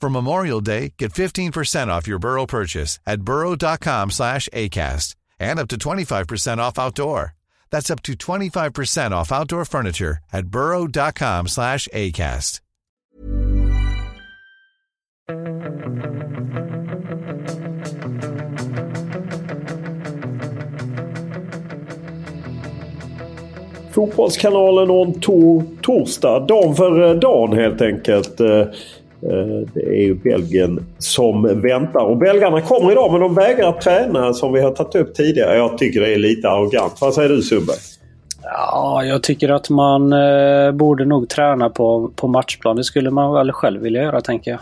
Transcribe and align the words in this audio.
For 0.00 0.10
Memorial 0.10 0.60
Day, 0.60 0.92
get 0.98 1.12
15% 1.12 1.88
off 1.88 2.06
your 2.06 2.18
Burrow 2.18 2.46
purchase 2.46 3.00
at 3.06 3.22
burrow.com 3.22 4.10
slash 4.10 4.48
ACAST 4.52 5.16
and 5.40 5.58
up 5.58 5.68
to 5.68 5.76
25% 5.76 6.58
off 6.58 6.78
outdoor. 6.78 7.34
That's 7.70 7.90
up 7.90 8.02
to 8.02 8.12
25% 8.12 9.10
off 9.10 9.32
outdoor 9.32 9.64
furniture 9.64 10.18
at 10.32 10.46
burrow.com 10.46 11.48
slash 11.48 11.88
ACAST. 11.92 12.60
Fotbollskanalen 23.96 24.90
on 24.90 25.20
tour 25.20 25.64
torsdag. 25.82 26.46
Dan 26.48 26.74
för 26.74 27.10
eh, 27.10 27.16
dagen 27.16 27.58
helt 27.58 27.80
enkelt. 27.80 28.40
Eh, 29.30 29.68
det 29.74 29.80
är 29.80 30.02
ju 30.02 30.14
Belgien 30.14 30.86
som 30.98 31.60
väntar. 31.62 32.00
Och 32.00 32.16
belgarna 32.16 32.60
kommer 32.60 32.92
idag 32.92 33.12
men 33.12 33.20
de 33.20 33.34
vägrar 33.34 33.72
träna 33.72 34.32
som 34.32 34.52
vi 34.52 34.60
har 34.60 34.70
tagit 34.70 34.94
upp 34.94 35.14
tidigare. 35.14 35.56
Jag 35.56 35.78
tycker 35.78 36.00
det 36.00 36.14
är 36.14 36.18
lite 36.18 36.48
arrogant. 36.48 37.00
Vad 37.00 37.14
säger 37.14 37.28
du 37.28 37.42
Sundberg? 37.42 37.76
Ja, 38.42 39.04
jag 39.04 39.22
tycker 39.22 39.48
att 39.48 39.70
man 39.70 40.12
eh, 40.12 40.72
borde 40.72 41.04
nog 41.04 41.28
träna 41.28 41.70
på, 41.70 42.10
på 42.16 42.28
matchplan. 42.28 42.76
Det 42.76 42.84
skulle 42.84 43.10
man 43.10 43.34
väl 43.34 43.52
själv 43.52 43.80
vilja 43.80 44.02
göra, 44.02 44.20
tänker 44.20 44.50
jag. 44.50 44.60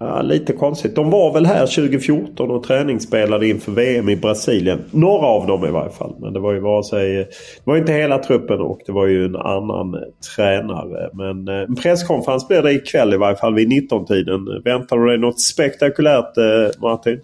Ja, 0.00 0.22
lite 0.22 0.52
konstigt. 0.52 0.94
De 0.94 1.10
var 1.10 1.32
väl 1.32 1.46
här 1.46 1.66
2014 1.66 2.50
och 2.50 2.62
träningsspelade 2.62 3.48
inför 3.48 3.72
VM 3.72 4.08
i 4.08 4.16
Brasilien. 4.16 4.84
Några 4.90 5.26
av 5.26 5.46
dem 5.46 5.64
i 5.64 5.70
varje 5.70 5.90
fall. 5.90 6.14
Men 6.18 6.32
det 6.32 6.40
var 6.40 6.52
ju 6.52 6.60
vare 6.60 6.84
sig... 6.84 7.16
Det 7.16 7.64
var 7.64 7.76
inte 7.76 7.92
hela 7.92 8.18
truppen 8.18 8.60
och 8.60 8.80
det 8.86 8.92
var 8.92 9.06
ju 9.06 9.24
en 9.24 9.36
annan 9.36 9.96
tränare. 10.36 11.10
Men 11.12 11.48
eh, 11.48 11.54
en 11.54 11.76
presskonferens 11.76 12.48
blir 12.48 12.62
det 12.62 12.72
ikväll 12.72 13.14
i 13.14 13.16
varje 13.16 13.36
fall 13.36 13.54
vid 13.54 13.68
19-tiden. 13.68 14.62
Väntar 14.64 14.96
du 14.96 15.06
dig 15.06 15.18
något 15.18 15.40
spektakulärt 15.40 16.36
eh, 16.36 16.80
Martin? 16.82 17.20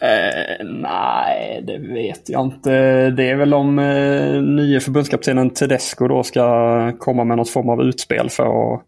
Eh, 0.00 0.66
nej, 0.66 1.62
det 1.66 1.78
vet 1.78 2.28
jag 2.28 2.46
inte. 2.46 2.70
Det 3.10 3.30
är 3.30 3.36
väl 3.36 3.54
om 3.54 3.78
eh, 3.78 4.42
nye 4.42 4.80
förbundskaptenen 4.80 5.50
Tedesco 5.50 6.08
då 6.08 6.22
ska 6.22 6.92
komma 6.98 7.24
med 7.24 7.36
något 7.36 7.50
form 7.50 7.68
av 7.68 7.82
utspel 7.82 8.30
för 8.30 8.74
att 8.74 8.82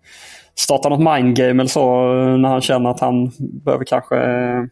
starta 0.58 0.88
något 0.88 1.16
mindgame 1.16 1.62
eller 1.62 1.70
så 1.70 2.18
eh, 2.20 2.38
när 2.38 2.48
han 2.48 2.60
känner 2.60 2.90
att 2.90 3.00
han 3.00 3.30
behöver 3.38 3.84
kanske 3.84 4.16
eh, 4.16 4.64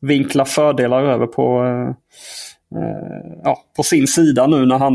vinkla 0.00 0.44
fördelar 0.44 1.02
över 1.02 1.26
på, 1.26 1.64
eh, 2.76 3.40
ja, 3.44 3.58
på 3.76 3.82
sin 3.82 4.06
sida 4.06 4.46
nu 4.46 4.66
när 4.66 4.78
han 4.78 4.94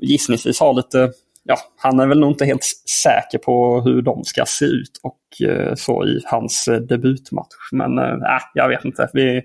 gissningsvis 0.00 0.60
har 0.60 0.74
lite 0.74 1.10
Ja, 1.44 1.56
han 1.76 2.00
är 2.00 2.06
väl 2.06 2.20
nog 2.20 2.30
inte 2.30 2.44
helt 2.44 2.64
säker 3.02 3.38
på 3.38 3.80
hur 3.80 4.02
de 4.02 4.24
ska 4.24 4.44
se 4.46 4.64
ut 4.64 5.00
och 5.02 5.48
eh, 5.48 5.74
så 5.74 6.04
i 6.04 6.20
hans 6.24 6.68
eh, 6.68 6.80
debutmatch. 6.80 7.72
Men 7.72 7.98
äh, 7.98 8.40
jag 8.54 8.68
vet 8.68 8.84
inte. 8.84 9.08
Vi, 9.12 9.42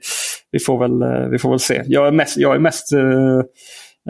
vi, 0.52 0.60
får 0.60 0.80
väl, 0.80 1.02
eh, 1.02 1.30
vi 1.30 1.40
får 1.40 1.50
väl 1.50 1.60
se. 1.60 1.84
Jag 1.86 2.08
är 2.08 2.12
mest, 2.12 2.38
jag 2.38 2.56
är 2.56 2.60
mest 2.60 2.94
eh, 2.94 3.42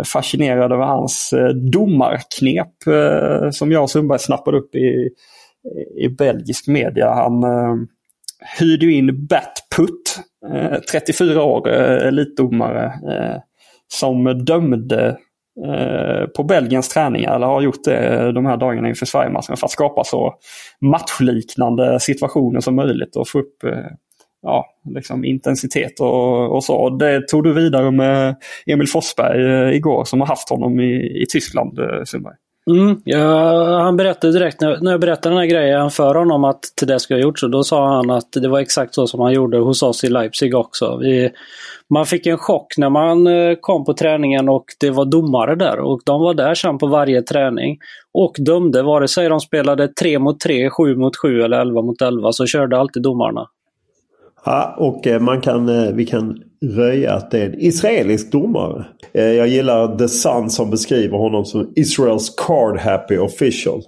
fascinerad 0.05 0.71
över 0.71 0.83
hans 0.83 1.33
eh, 1.33 1.49
domarknep 1.49 2.87
eh, 2.87 3.49
som 3.49 3.71
jag 3.71 3.83
och 3.83 3.89
Sundberg 3.89 4.19
snappade 4.19 4.57
upp 4.57 4.75
i, 4.75 5.09
i 5.97 6.09
belgisk 6.09 6.67
media. 6.67 7.13
Han 7.13 7.43
eh, 7.43 7.75
hyrde 8.59 8.91
in 8.91 9.27
Batput, 9.27 10.19
eh, 10.53 10.79
34 10.91 11.43
år, 11.43 11.69
eh, 11.69 12.07
elitdomare, 12.07 12.85
eh, 12.85 13.41
som 13.87 14.45
dömde 14.45 15.17
eh, 15.65 16.25
på 16.35 16.43
Belgiens 16.43 16.89
träningar, 16.89 17.35
eller 17.35 17.47
har 17.47 17.61
gjort 17.61 17.83
det 17.83 17.97
eh, 17.97 18.27
de 18.27 18.45
här 18.45 18.57
dagarna 18.57 18.89
inför 18.89 19.05
Sverigematchen 19.05 19.57
för 19.57 19.65
att 19.65 19.71
skapa 19.71 20.03
så 20.03 20.33
matchliknande 20.81 21.99
situationer 21.99 22.59
som 22.59 22.75
möjligt 22.75 23.15
och 23.15 23.27
få 23.27 23.39
upp 23.39 23.63
eh, 23.63 23.91
ja, 24.41 24.65
liksom 24.95 25.25
intensitet 25.25 25.99
och, 25.99 26.55
och 26.55 26.63
så. 26.63 26.89
Det 26.89 27.27
tog 27.27 27.43
du 27.43 27.53
vidare 27.53 27.91
med 27.91 28.35
Emil 28.65 28.87
Forsberg 28.87 29.45
eh, 29.45 29.75
igår 29.75 30.03
som 30.03 30.19
har 30.19 30.27
haft 30.27 30.49
honom 30.49 30.79
i, 30.79 31.21
i 31.21 31.25
Tyskland, 31.29 31.79
eh, 31.79 32.03
Sundberg. 32.05 32.35
Mm, 32.71 33.01
ja, 33.05 33.79
han 33.81 33.97
berättade 33.97 34.33
direkt 34.33 34.61
när, 34.61 34.77
när 34.81 34.91
jag 34.91 35.01
berättade 35.01 35.35
den 35.35 35.39
här 35.39 35.49
grejen 35.49 35.91
för 35.91 36.15
honom 36.15 36.43
att 36.43 36.61
Tedesco 36.79 37.13
har 37.13 37.21
gjort 37.21 37.39
så. 37.39 37.47
Då 37.47 37.63
sa 37.63 37.95
han 37.95 38.09
att 38.09 38.31
det 38.31 38.47
var 38.47 38.59
exakt 38.59 38.95
så 38.95 39.07
som 39.07 39.19
han 39.19 39.33
gjorde 39.33 39.57
hos 39.57 39.83
oss 39.83 40.03
i 40.03 40.09
Leipzig 40.09 40.55
också. 40.55 40.97
Vi, 40.97 41.31
man 41.89 42.05
fick 42.05 42.25
en 42.25 42.37
chock 42.37 42.77
när 42.77 42.89
man 42.89 43.27
eh, 43.27 43.55
kom 43.61 43.85
på 43.85 43.93
träningen 43.93 44.49
och 44.49 44.65
det 44.79 44.89
var 44.89 45.05
domare 45.05 45.55
där. 45.55 45.79
Och 45.79 46.01
de 46.05 46.21
var 46.21 46.33
där 46.33 46.55
sen 46.55 46.77
på 46.77 46.87
varje 46.87 47.21
träning. 47.21 47.77
Och 48.13 48.35
dömde, 48.39 48.83
vare 48.83 49.07
sig 49.07 49.29
de 49.29 49.39
spelade 49.39 49.87
3 49.87 50.19
mot 50.19 50.39
3, 50.39 50.69
7 50.69 50.95
mot 50.95 51.17
7 51.17 51.41
eller 51.41 51.59
11 51.59 51.81
mot 51.81 52.01
11 52.01 52.31
så 52.31 52.45
körde 52.45 52.77
alltid 52.77 53.03
domarna. 53.03 53.47
Ja, 54.45 54.75
och 54.77 55.07
eh, 55.07 55.19
man 55.19 55.41
kan, 55.41 55.69
eh, 55.69 55.93
vi 55.93 56.05
kan 56.05 56.43
röja 56.65 57.13
att 57.13 57.31
det 57.31 57.39
är 57.39 57.45
en 57.45 57.59
israelisk 57.59 58.31
domare. 58.31 58.85
Eh, 59.13 59.23
jag 59.23 59.47
gillar 59.47 59.97
The 59.97 60.07
Sun 60.07 60.49
som 60.49 60.69
beskriver 60.69 61.17
honom 61.17 61.45
som 61.45 61.73
Israels 61.75 62.35
card 62.35 62.79
happy 62.79 63.17
official. 63.17 63.81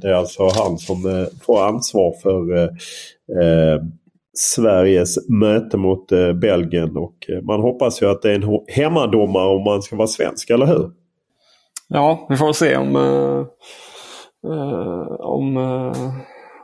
Det 0.00 0.08
är 0.08 0.14
alltså 0.14 0.42
han 0.42 0.78
som 0.78 1.26
får 1.42 1.66
ansvar 1.66 2.14
för 2.22 2.70
Sveriges 4.34 5.28
möte 5.28 5.76
mot 5.76 6.08
Belgien. 6.40 6.96
Och 6.96 7.16
man 7.42 7.60
hoppas 7.60 8.02
ju 8.02 8.10
att 8.10 8.22
det 8.22 8.30
är 8.30 8.34
en 8.34 8.58
hemmadomare 8.68 9.48
om 9.56 9.64
man 9.64 9.82
ska 9.82 9.96
vara 9.96 10.08
svensk, 10.08 10.50
eller 10.50 10.66
hur? 10.66 10.90
Ja, 11.88 12.26
vi 12.28 12.36
får 12.36 12.52
se 12.52 12.76
om, 12.76 12.96
uh, 12.96 13.46
om, 15.20 15.56
uh, 15.56 15.92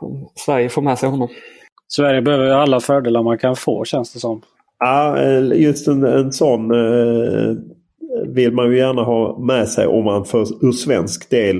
om 0.01 0.29
Sverige 0.35 0.69
får 0.69 0.81
med 0.81 0.99
sig 0.99 1.09
honom. 1.09 1.29
Sverige 1.89 2.21
behöver 2.21 2.45
ju 2.45 2.51
alla 2.51 2.79
fördelar 2.79 3.23
man 3.23 3.37
kan 3.37 3.55
få 3.55 3.85
känns 3.85 4.13
det 4.13 4.19
som. 4.19 4.41
Ja, 4.79 5.17
eh, 5.17 5.61
just 5.61 5.87
en, 5.87 6.03
en 6.03 6.33
sån 6.33 6.71
eh, 6.71 7.55
vill 8.25 8.51
man 8.51 8.71
ju 8.71 8.77
gärna 8.77 9.03
ha 9.03 9.39
med 9.39 9.67
sig 9.67 9.87
om 9.87 10.05
man 10.05 10.25
för 10.25 10.65
ur 10.65 10.71
svensk 10.71 11.29
del 11.29 11.57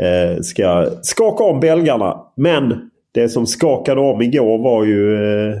eh, 0.00 0.40
ska 0.42 0.86
skaka 1.02 1.44
om 1.44 1.60
belgarna. 1.60 2.20
Men 2.34 2.90
det 3.12 3.28
som 3.28 3.46
skakade 3.46 4.00
om 4.00 4.22
igår 4.22 4.58
var 4.58 4.84
ju 4.84 5.14
eh, 5.14 5.56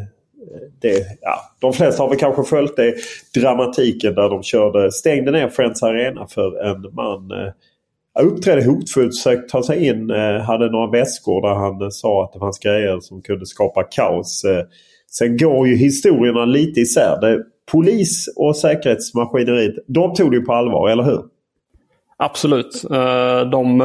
det, 0.80 1.06
ja, 1.20 1.40
de 1.60 1.72
flesta 1.72 2.02
har 2.02 2.08
väl 2.08 2.18
kanske 2.18 2.42
följt 2.42 2.76
det. 2.76 2.94
Dramatiken 3.34 4.14
där 4.14 4.28
de 4.28 4.42
körde, 4.42 4.92
stängde 4.92 5.30
ner 5.30 5.48
Friends 5.48 5.82
Arena 5.82 6.26
för 6.26 6.64
en 6.64 6.94
man 6.94 7.30
eh, 7.30 7.52
uppträdde 8.24 8.64
hotfullt, 8.64 9.14
sökte 9.14 9.52
ta 9.52 9.62
sig 9.62 9.86
in, 9.86 10.10
eh, 10.10 10.40
hade 10.40 10.70
några 10.70 10.90
väskor 10.90 11.42
där 11.42 11.54
han 11.54 11.82
eh, 11.82 11.88
sa 11.90 12.24
att 12.24 12.32
det 12.32 12.38
fanns 12.38 12.58
grejer 12.58 13.00
som 13.00 13.22
kunde 13.22 13.46
skapa 13.46 13.82
kaos. 13.82 14.44
Eh, 14.44 14.64
sen 15.10 15.36
går 15.36 15.68
ju 15.68 15.76
historierna 15.76 16.44
lite 16.44 16.80
isär. 16.80 17.20
Det, 17.20 17.42
polis 17.72 18.26
och 18.36 18.56
säkerhetsmaskineriet, 18.56 19.74
de 19.86 20.14
tog 20.14 20.32
det 20.32 20.40
på 20.40 20.52
allvar, 20.52 20.88
eller 20.88 21.04
hur? 21.04 21.20
Absolut. 22.18 22.82
De 23.50 23.80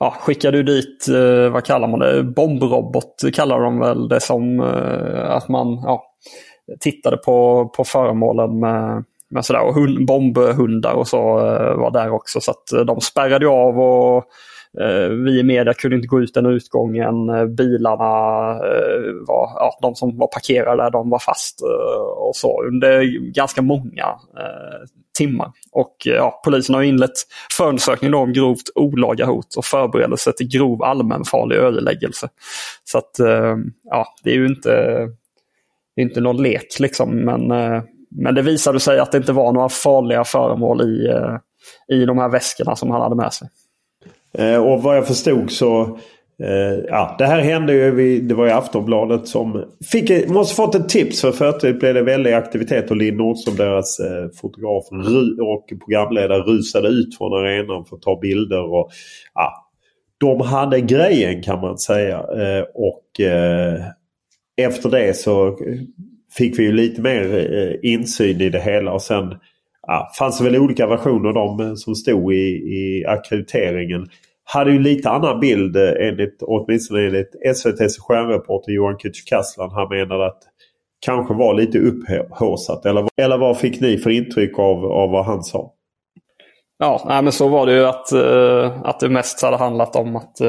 ja, 0.00 0.14
skickade 0.20 0.56
ju 0.56 0.62
dit, 0.62 1.06
vad 1.52 1.64
kallar 1.64 1.88
man 1.88 2.00
det, 2.00 2.22
bombrobot 2.22 3.24
kallar 3.34 3.60
de 3.60 3.78
väl 3.78 4.08
det 4.08 4.20
som. 4.20 4.60
Att 5.28 5.48
man 5.48 5.68
ja, 5.68 6.04
tittade 6.80 7.16
på, 7.16 7.68
på 7.76 7.84
föremålen 7.84 8.60
med, 8.60 9.04
med 9.30 9.44
sådär. 9.44 9.62
Och 9.62 9.74
hund, 9.74 10.06
bombhundar 10.06 10.92
och 10.92 11.08
så 11.08 11.38
eh, 11.38 11.76
var 11.76 11.90
där 11.90 12.10
också. 12.10 12.40
Så 12.40 12.50
att 12.50 12.72
eh, 12.72 12.80
de 12.80 13.00
spärrade 13.00 13.48
av 13.48 13.80
och 13.80 14.16
eh, 14.80 15.08
vi 15.08 15.40
i 15.40 15.42
media 15.42 15.74
kunde 15.74 15.96
inte 15.96 16.08
gå 16.08 16.20
ut 16.20 16.34
den 16.34 16.46
utgången. 16.46 17.14
Bilarna, 17.56 18.04
var, 19.26 19.50
ja, 19.54 19.78
de 19.82 19.94
som 19.94 20.18
var 20.18 20.26
parkerade 20.26 20.82
där, 20.82 20.90
de 20.90 21.10
var 21.10 21.18
fast 21.18 21.60
och 22.16 22.36
så 22.36 22.62
under 22.62 23.02
ganska 23.32 23.62
många 23.62 24.06
timmar. 25.18 25.50
Och 25.72 25.96
ja, 26.04 26.40
polisen 26.44 26.74
har 26.74 26.82
inlett 26.82 27.12
förundersökning 27.56 28.14
om 28.14 28.32
grovt 28.32 28.70
olaga 28.74 29.26
hot 29.26 29.54
och 29.56 29.64
förberedelse 29.64 30.32
till 30.32 30.48
grov 30.48 30.82
allmänfarlig 30.82 31.56
ödeläggelse. 31.56 32.28
Så 32.84 32.98
att 32.98 33.10
ja, 33.84 34.06
det 34.24 34.30
är 34.30 34.34
ju 34.34 34.46
inte, 34.46 34.70
det 35.96 36.02
är 36.02 36.04
inte 36.04 36.20
någon 36.20 36.42
lek 36.42 36.80
liksom. 36.80 37.10
Men, 37.10 37.52
men 38.14 38.34
det 38.34 38.42
visade 38.42 38.80
sig 38.80 38.98
att 38.98 39.12
det 39.12 39.18
inte 39.18 39.32
var 39.32 39.52
några 39.52 39.68
farliga 39.68 40.24
föremål 40.24 40.82
i, 40.82 41.08
eh, 41.08 41.36
i 41.96 42.04
de 42.04 42.18
här 42.18 42.28
väskorna 42.28 42.76
som 42.76 42.90
han 42.90 43.00
hade 43.00 43.16
med 43.16 43.32
sig. 43.32 43.48
Eh, 44.38 44.56
och 44.56 44.82
vad 44.82 44.96
jag 44.96 45.06
förstod 45.06 45.50
så 45.50 45.82
eh, 46.42 46.84
ja, 46.88 47.14
det 47.18 47.26
här 47.26 47.40
hände 47.40 47.72
ju. 47.72 48.20
Det 48.20 48.34
var 48.34 48.46
ju 48.46 48.52
Aftonbladet 48.52 49.28
som 49.28 49.64
fick, 49.92 50.28
måste 50.28 50.54
fått 50.54 50.74
ett 50.74 50.88
tips. 50.88 51.20
För 51.20 51.32
förut 51.32 51.78
blev 51.80 51.94
det 51.94 52.02
väldig 52.02 52.32
aktivitet 52.32 52.90
och 52.90 52.96
Linn 52.96 53.16
Nordström, 53.16 53.56
deras 53.56 54.00
fotograf 54.40 54.84
och 55.40 55.78
programledare 55.78 56.42
rusade 56.42 56.88
ut 56.88 57.18
från 57.18 57.32
arenan 57.32 57.84
för 57.84 57.96
att 57.96 58.02
ta 58.02 58.18
bilder. 58.20 58.74
Och, 58.74 58.90
ja, 59.34 59.70
de 60.18 60.40
hade 60.40 60.80
grejen 60.80 61.42
kan 61.42 61.60
man 61.60 61.78
säga. 61.78 62.20
och 62.74 63.20
efter 64.56 64.90
det 64.90 65.16
så 65.16 65.58
fick 66.36 66.58
vi 66.58 66.62
ju 66.62 66.72
lite 66.72 67.00
mer 67.00 67.52
eh, 67.52 67.92
insyn 67.92 68.40
i 68.40 68.48
det 68.48 68.60
hela. 68.60 68.92
Och 68.92 69.02
sen 69.02 69.34
ja, 69.86 70.12
fanns 70.18 70.38
det 70.38 70.44
väl 70.44 70.56
olika 70.56 70.86
versioner 70.86 71.28
av 71.28 71.34
de 71.34 71.60
eh, 71.60 71.74
som 71.74 71.94
stod 71.94 72.34
i, 72.34 72.46
i 72.56 73.04
akkrediteringen. 73.06 74.06
Hade 74.44 74.72
ju 74.72 74.78
lite 74.78 75.10
annan 75.10 75.40
bild 75.40 75.76
eh, 75.76 76.08
enligt, 76.08 76.42
åtminstone 76.42 77.06
enligt 77.06 77.34
SVTs 77.56 77.98
stjärnreporter 77.98 78.72
Johan 78.72 78.96
Kücükaslan. 78.96 79.70
Han 79.70 79.88
menade 79.88 80.26
att 80.26 80.42
kanske 81.06 81.34
var 81.34 81.54
lite 81.54 81.78
upphåsat. 81.78 82.86
Eller, 82.86 83.08
eller 83.16 83.38
vad 83.38 83.58
fick 83.58 83.80
ni 83.80 83.98
för 83.98 84.10
intryck 84.10 84.58
av, 84.58 84.84
av 84.84 85.10
vad 85.10 85.24
han 85.24 85.42
sa? 85.42 85.70
Ja, 86.78 87.04
nej, 87.06 87.22
men 87.22 87.32
så 87.32 87.48
var 87.48 87.66
det 87.66 87.72
ju 87.72 87.86
att, 87.86 88.12
att 88.84 89.00
det 89.00 89.08
mest 89.08 89.42
hade 89.42 89.56
handlat 89.56 89.96
om 89.96 90.16
att 90.16 90.40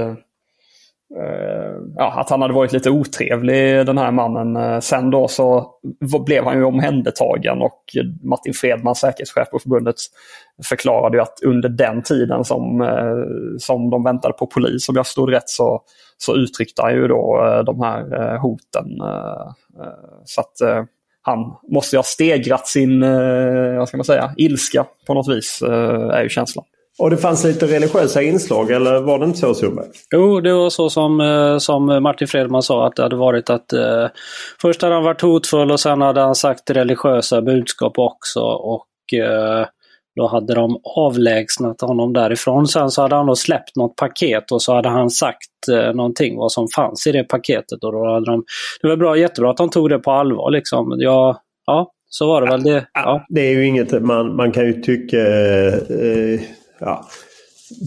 Eh, 1.16 1.76
ja, 1.96 2.20
att 2.20 2.30
han 2.30 2.42
hade 2.42 2.54
varit 2.54 2.72
lite 2.72 2.90
otrevlig 2.90 3.86
den 3.86 3.98
här 3.98 4.12
mannen. 4.12 4.56
Eh, 4.56 4.80
sen 4.80 5.10
då 5.10 5.28
så 5.28 5.72
blev 6.26 6.44
han 6.44 6.58
ju 6.58 6.64
omhändertagen 6.64 7.62
och 7.62 7.82
Martin 8.24 8.54
Fredman, 8.54 8.96
säkerhetschef 8.96 9.50
på 9.52 9.60
förbundet, 9.60 9.96
förklarade 10.64 11.18
ju 11.18 11.22
att 11.22 11.40
under 11.46 11.70
den 11.70 12.04
tiden 12.04 12.44
som, 12.44 12.82
eh, 12.82 13.58
som 13.60 13.90
de 13.90 14.04
väntade 14.04 14.34
på 14.34 14.48
polis, 14.48 14.90
om 14.90 14.96
jag 14.96 15.06
stod 15.06 15.32
rätt, 15.32 15.50
så, 15.50 15.82
så 16.18 16.36
uttryckte 16.36 16.82
han 16.82 16.94
ju 16.94 17.08
då 17.08 17.38
de 17.66 17.82
här 17.82 18.38
hoten. 18.38 18.86
Så 20.26 20.42
att 20.42 20.86
han 21.22 21.40
måste 21.72 21.96
ju 21.96 21.98
ha 21.98 22.04
stegrat 22.04 22.68
sin, 22.68 23.02
vad 23.78 23.88
ska 23.88 23.98
man 23.98 24.06
säga, 24.06 24.32
ilska 24.38 24.86
på 25.08 25.14
något 25.14 25.28
vis, 25.28 25.62
är 26.12 26.24
ju 26.24 26.30
känslan. 26.30 26.66
Och 27.00 27.10
det 27.10 27.18
fanns 27.18 27.44
lite 27.44 27.66
religiösa 27.66 28.22
inslag 28.22 28.72
eller 28.72 29.02
var 29.02 29.20
det 29.20 29.26
inte 29.26 29.40
så 29.40 29.54
Sundberg? 29.54 29.88
Jo, 30.12 30.42
det 30.42 30.54
var 30.54 30.70
så 30.70 30.90
som, 30.90 31.22
eh, 31.22 31.58
som 31.58 32.04
Martin 32.04 32.28
Fredman 32.28 32.64
sa 32.64 32.88
att 32.88 32.96
det 32.96 33.04
hade 33.04 33.16
varit 33.16 33.50
att 33.50 33.74
eh, 33.74 34.08
först 34.62 34.82
hade 34.82 34.94
han 34.94 35.04
varit 35.04 35.22
hotfull 35.22 35.72
och 35.72 35.80
sen 35.80 36.02
hade 36.02 36.22
han 36.22 36.36
sagt 36.36 36.70
religiösa 36.70 37.42
budskap 37.42 37.94
också. 37.98 38.40
Och 38.42 39.14
eh, 39.14 39.66
då 40.16 40.28
hade 40.28 40.54
de 40.54 40.80
avlägsnat 40.84 41.82
honom 41.82 42.14
därifrån. 42.14 42.68
Sen 42.68 42.92
så 42.92 43.02
hade 43.02 43.16
han 43.16 43.26
då 43.26 43.36
släppt 43.36 43.76
något 43.76 43.96
paket 43.96 44.52
och 44.52 44.62
så 44.62 44.76
hade 44.76 44.90
han 44.90 45.10
sagt 45.10 45.68
eh, 45.72 45.94
någonting 45.94 46.38
vad 46.38 46.52
som 46.52 46.68
fanns 46.76 47.08
i 47.08 47.12
det 47.12 47.24
paketet. 47.24 47.84
Och 47.84 47.92
då 47.92 48.06
hade 48.14 48.26
de, 48.26 48.44
det 48.82 48.88
var 48.88 48.98
bra, 48.98 49.18
jättebra 49.18 49.52
att 49.52 49.58
de 49.58 49.70
tog 49.70 49.90
det 49.90 50.00
på 50.00 50.12
allvar. 50.12 50.52
Liksom. 50.52 50.96
Ja, 50.98 51.42
ja, 51.66 51.92
så 52.10 52.28
var 52.28 52.42
det 52.42 52.52
väl. 52.52 52.64
Det, 52.64 52.88
ja. 52.94 53.26
det 53.30 53.42
är 53.42 53.52
ju 53.52 53.66
inget 53.66 54.02
man, 54.02 54.36
man 54.36 54.52
kan 54.52 54.66
ju 54.66 54.82
tycka 54.82 55.18
eh, 55.18 56.40
ja, 56.80 57.06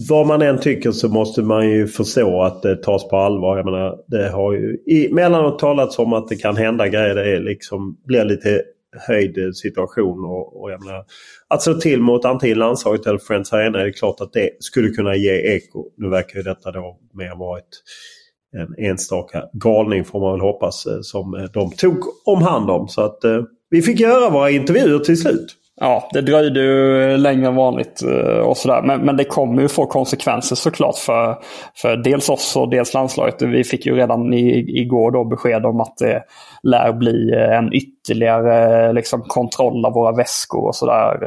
vad 0.09 0.27
man 0.27 0.41
än 0.41 0.59
tycker 0.59 0.91
så 0.91 1.09
måste 1.09 1.41
man 1.41 1.69
ju 1.69 1.87
förstå 1.87 2.41
att 2.41 2.61
det 2.61 2.83
tas 2.83 3.07
på 3.07 3.17
allvar. 3.17 3.57
Jag 3.57 3.65
menar, 3.65 3.97
det 4.07 4.29
har 4.29 4.53
ju 4.53 4.77
emellanåt 4.87 5.59
talats 5.59 5.99
om 5.99 6.13
att 6.13 6.27
det 6.27 6.35
kan 6.35 6.57
hända 6.57 6.87
grejer. 6.87 7.15
Det 7.15 7.35
är 7.35 7.39
liksom, 7.39 7.97
blir 8.05 8.25
lite 8.25 8.61
höjd 9.07 9.55
situation. 9.55 10.25
Och, 10.25 10.61
och 10.61 10.71
jag 10.71 10.85
menar, 10.85 11.05
att 11.47 11.61
slå 11.61 11.73
till 11.73 12.01
mot 12.01 12.25
antingen 12.25 12.59
landslaget 12.59 13.07
eller 13.07 13.19
Friends 13.19 13.53
Arena 13.53 13.79
är 13.81 13.85
det 13.85 13.91
klart 13.91 14.21
att 14.21 14.33
det 14.33 14.49
skulle 14.59 14.89
kunna 14.89 15.15
ge 15.15 15.55
eko. 15.55 15.85
Nu 15.97 16.09
verkar 16.09 16.37
ju 16.37 16.43
detta 16.43 16.71
då 16.71 16.97
mer 17.13 17.35
varit 17.35 17.83
en 18.57 18.85
enstaka 18.85 19.43
galning 19.53 20.05
får 20.05 20.19
man 20.19 20.31
väl 20.31 20.41
hoppas 20.41 20.85
eh, 20.85 21.01
som 21.01 21.33
eh, 21.33 21.43
de 21.43 21.71
tog 21.71 21.97
om 22.25 22.41
hand 22.41 22.69
om. 22.69 22.87
Så 22.87 23.01
att 23.01 23.23
eh, 23.23 23.43
vi 23.69 23.81
fick 23.81 23.99
göra 23.99 24.29
våra 24.29 24.49
intervjuer 24.49 24.99
till 24.99 25.21
slut. 25.21 25.55
Ja, 25.81 26.09
det 26.13 26.21
dröjde 26.21 26.59
ju 26.59 27.17
längre 27.17 27.47
än 27.47 27.55
vanligt 27.55 28.01
eh, 28.03 28.39
och 28.39 28.57
sådär. 28.57 28.81
Men, 28.81 29.01
men 29.01 29.17
det 29.17 29.23
kommer 29.23 29.61
ju 29.61 29.67
få 29.67 29.85
konsekvenser 29.85 30.55
såklart 30.55 30.97
för, 30.97 31.37
för 31.75 31.97
dels 31.97 32.29
oss 32.29 32.55
och 32.55 32.69
dels 32.69 32.93
landslaget. 32.93 33.41
Vi 33.41 33.63
fick 33.63 33.85
ju 33.85 33.95
redan 33.95 34.33
i, 34.33 34.79
igår 34.81 35.11
då 35.11 35.25
besked 35.25 35.65
om 35.65 35.81
att 35.81 35.97
det 35.97 36.23
lär 36.63 36.93
bli 36.93 37.33
eh, 37.33 37.57
en 37.57 37.73
ytterligare 37.73 38.87
eh, 38.87 38.93
liksom, 38.93 39.21
kontroll 39.21 39.85
av 39.85 39.93
våra 39.93 40.11
väskor 40.11 40.67
och 40.67 40.75
sådär. 40.75 41.23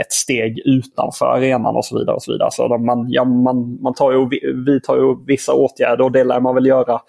Ett 0.00 0.12
steg 0.12 0.58
utanför 0.64 1.26
arenan 1.26 1.76
och 1.76 1.84
så 1.84 1.98
vidare. 1.98 2.16
Och 2.16 2.22
så 2.22 2.32
vidare. 2.32 2.50
Så 2.52 2.78
man, 2.78 3.06
ja, 3.08 3.24
man, 3.24 3.82
man 3.82 3.94
tar 3.94 4.12
ju, 4.12 4.28
vidtar 4.66 4.96
ju 4.96 5.16
vissa 5.26 5.52
åtgärder 5.54 6.04
och 6.04 6.12
det 6.12 6.24
lär 6.24 6.40
man 6.40 6.54
väl 6.54 6.66
göra 6.66 7.00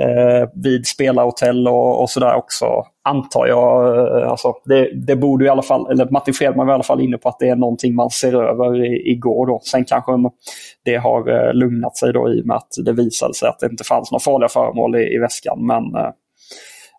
Eh, 0.00 0.48
vid 0.54 0.86
spelarhotell 0.86 1.68
och, 1.68 2.02
och 2.02 2.10
sådär 2.10 2.34
också 2.34 2.66
antar 3.04 3.46
jag. 3.46 3.96
Eh, 3.96 4.30
alltså, 4.30 4.54
det, 4.64 4.90
det 4.94 5.16
borde 5.16 5.44
i 5.44 5.48
alla 5.48 5.62
fall, 5.62 5.90
eller 5.90 6.10
Martin 6.10 6.34
Fredman 6.34 6.66
var 6.66 6.72
i 6.72 6.74
alla 6.74 6.82
fall 6.82 7.00
inne 7.00 7.18
på 7.18 7.28
att 7.28 7.38
det 7.38 7.48
är 7.48 7.56
någonting 7.56 7.94
man 7.94 8.10
ser 8.10 8.42
över 8.42 8.84
i, 8.84 9.10
igår. 9.10 9.46
Då. 9.46 9.60
Sen 9.62 9.84
kanske 9.84 10.12
det 10.84 10.96
har 10.96 11.28
eh, 11.28 11.54
lugnat 11.54 11.96
sig 11.96 12.12
då 12.12 12.32
i 12.32 12.42
och 12.42 12.46
med 12.46 12.56
att 12.56 12.68
det 12.84 12.92
visade 12.92 13.34
sig 13.34 13.48
att 13.48 13.58
det 13.58 13.66
inte 13.66 13.84
fanns 13.84 14.12
några 14.12 14.20
farliga 14.20 14.48
föremål 14.48 14.96
i, 14.96 15.14
i 15.14 15.18
väskan. 15.18 15.66
Men 15.66 15.94
eh, 15.94 16.10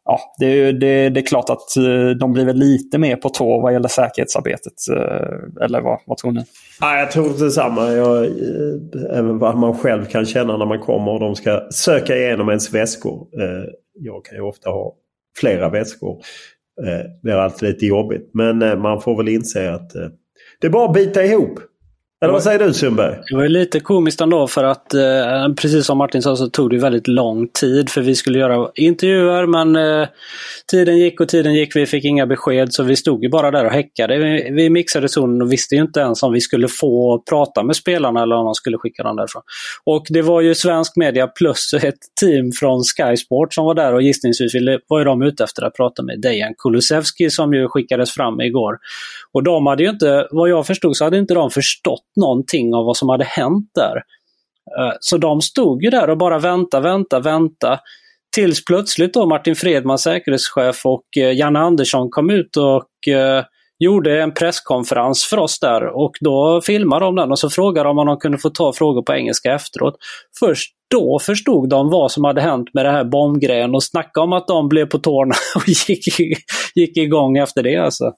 ja, 0.05 0.19
det, 0.39 0.71
det, 0.71 1.09
det, 1.09 1.19
är 1.19 1.25
klart 1.25 1.49
att 1.49 1.77
eh, 1.77 2.09
de 2.19 2.33
blir 2.33 2.45
väl 2.45 2.57
lite 2.57 2.97
mer 2.97 3.15
på 3.15 3.29
tå 3.29 3.61
vad 3.61 3.73
gäller 3.73 3.87
säkerhetsarbetet. 3.87 4.73
Eh, 4.91 5.63
eller 5.65 5.81
vad, 5.81 5.99
vad 6.05 6.17
tror 6.17 6.31
ni? 6.31 6.43
Ja, 6.81 6.99
jag 6.99 7.11
tror 7.11 7.43
detsamma. 7.43 7.91
Jag, 7.91 8.25
eh, 8.25 9.17
även 9.17 9.39
vad 9.39 9.57
man 9.57 9.77
själv 9.77 10.05
kan 10.05 10.25
känna 10.25 10.57
när 10.57 10.65
man 10.65 10.79
kommer 10.79 11.11
och 11.11 11.19
de 11.19 11.35
ska 11.35 11.67
söka 11.71 12.15
igenom 12.15 12.49
ens 12.49 12.73
väskor. 12.73 13.27
Jag 13.99 14.25
kan 14.25 14.37
ju 14.37 14.41
ofta 14.41 14.69
ha 14.69 14.95
flera 15.39 15.69
väskor. 15.69 16.21
Det 17.23 17.31
är 17.31 17.37
alltid 17.37 17.69
lite 17.69 17.85
jobbigt. 17.85 18.29
Men 18.33 18.81
man 18.81 19.01
får 19.01 19.17
väl 19.17 19.29
inse 19.29 19.73
att 19.73 19.91
det 20.61 20.67
är 20.67 20.71
bara 20.71 20.87
att 20.87 20.93
bita 20.93 21.23
ihop. 21.23 21.59
Eller 22.23 22.33
vad 22.33 22.43
säger 22.43 22.59
du 22.59 22.73
Sundberg? 22.73 23.15
Det 23.29 23.35
var 23.35 23.47
lite 23.47 23.79
komiskt 23.79 24.21
ändå 24.21 24.47
för 24.47 24.63
att 24.63 24.93
eh, 24.93 25.53
precis 25.57 25.85
som 25.85 25.97
Martin 25.97 26.21
sa 26.21 26.35
så 26.35 26.47
tog 26.47 26.69
det 26.69 26.77
väldigt 26.77 27.07
lång 27.07 27.47
tid 27.47 27.89
för 27.89 28.01
vi 28.01 28.15
skulle 28.15 28.39
göra 28.39 28.69
intervjuer 28.75 29.45
men 29.45 29.75
eh, 29.75 30.07
tiden 30.71 30.97
gick 30.97 31.21
och 31.21 31.29
tiden 31.29 31.53
gick. 31.53 31.75
Vi 31.75 31.85
fick 31.85 32.05
inga 32.05 32.25
besked 32.25 32.73
så 32.73 32.83
vi 32.83 32.95
stod 32.95 33.23
ju 33.23 33.29
bara 33.29 33.51
där 33.51 33.65
och 33.65 33.71
häckade. 33.71 34.17
Vi, 34.17 34.51
vi 34.51 34.69
mixade 34.69 35.09
zonen 35.09 35.41
och 35.41 35.51
visste 35.51 35.75
ju 35.75 35.81
inte 35.81 35.99
ens 35.99 36.23
om 36.23 36.33
vi 36.33 36.41
skulle 36.41 36.67
få 36.67 37.23
prata 37.29 37.63
med 37.63 37.75
spelarna 37.75 38.21
eller 38.21 38.35
om 38.35 38.45
de 38.45 38.55
skulle 38.55 38.77
skicka 38.77 39.03
dem 39.03 39.15
därifrån. 39.15 39.41
Och 39.83 40.05
det 40.09 40.21
var 40.21 40.41
ju 40.41 40.55
svensk 40.55 40.95
media 40.95 41.27
plus 41.27 41.73
ett 41.73 41.99
team 42.21 42.51
från 42.59 42.83
Sky 42.83 43.17
Sport 43.17 43.53
som 43.53 43.65
var 43.65 43.73
där 43.73 43.93
och 43.93 44.01
gissningsvis 44.01 44.53
var 44.87 44.99
ju 44.99 45.05
de 45.05 45.21
ute 45.21 45.43
efter 45.43 45.63
att 45.63 45.75
prata 45.75 46.03
med 46.03 46.21
Dejan 46.21 46.53
Kulusevski 46.57 47.29
som 47.29 47.53
ju 47.53 47.67
skickades 47.67 48.11
fram 48.11 48.41
igår. 48.41 48.77
Och 49.33 49.43
de 49.43 49.67
hade 49.67 49.83
ju 49.83 49.89
inte, 49.89 50.27
vad 50.31 50.49
jag 50.49 50.67
förstod 50.67 50.97
så 50.97 51.03
hade 51.03 51.17
inte 51.17 51.33
de 51.33 51.49
förstått 51.49 52.10
någonting 52.15 52.73
av 52.73 52.85
vad 52.85 52.97
som 52.97 53.09
hade 53.09 53.23
hänt 53.23 53.71
där. 53.75 53.95
Eh, 54.79 54.93
så 54.99 55.17
de 55.17 55.41
stod 55.41 55.83
ju 55.83 55.89
där 55.89 56.09
och 56.09 56.17
bara 56.17 56.39
vänta, 56.39 56.79
vänta, 56.79 57.19
vänta. 57.19 57.79
Tills 58.35 58.65
plötsligt 58.65 59.13
då 59.13 59.25
Martin 59.25 59.55
Fredman, 59.55 59.97
säkerhetschef 59.97 60.85
och 60.85 61.17
eh, 61.17 61.37
Janne 61.37 61.59
Andersson 61.59 62.09
kom 62.09 62.29
ut 62.29 62.57
och 62.57 63.13
eh, 63.13 63.43
gjorde 63.79 64.21
en 64.21 64.33
presskonferens 64.33 65.23
för 65.23 65.37
oss 65.37 65.59
där 65.59 65.85
och 65.85 66.11
då 66.19 66.61
filmade 66.63 67.05
de 67.05 67.15
den 67.15 67.31
och 67.31 67.39
så 67.39 67.49
frågade 67.49 67.89
de 67.89 67.97
om 67.97 68.07
de 68.07 68.17
kunde 68.17 68.37
få 68.37 68.49
ta 68.49 68.73
frågor 68.73 69.01
på 69.01 69.13
engelska 69.13 69.53
efteråt. 69.53 69.95
Först 70.39 70.71
då 70.91 71.19
förstod 71.19 71.69
de 71.69 71.89
vad 71.89 72.11
som 72.11 72.23
hade 72.23 72.41
hänt 72.41 72.69
med 72.73 72.85
det 72.85 72.91
här 72.91 73.03
bombgrejen 73.03 73.75
och 73.75 73.83
snacka 73.83 74.21
om 74.21 74.33
att 74.33 74.47
de 74.47 74.69
blev 74.69 74.85
på 74.85 74.97
tårna 74.97 75.35
och 75.55 75.67
gick, 75.67 76.19
gick 76.75 76.97
igång 76.97 77.37
efter 77.37 77.63
det 77.63 77.77
alltså. 77.77 78.11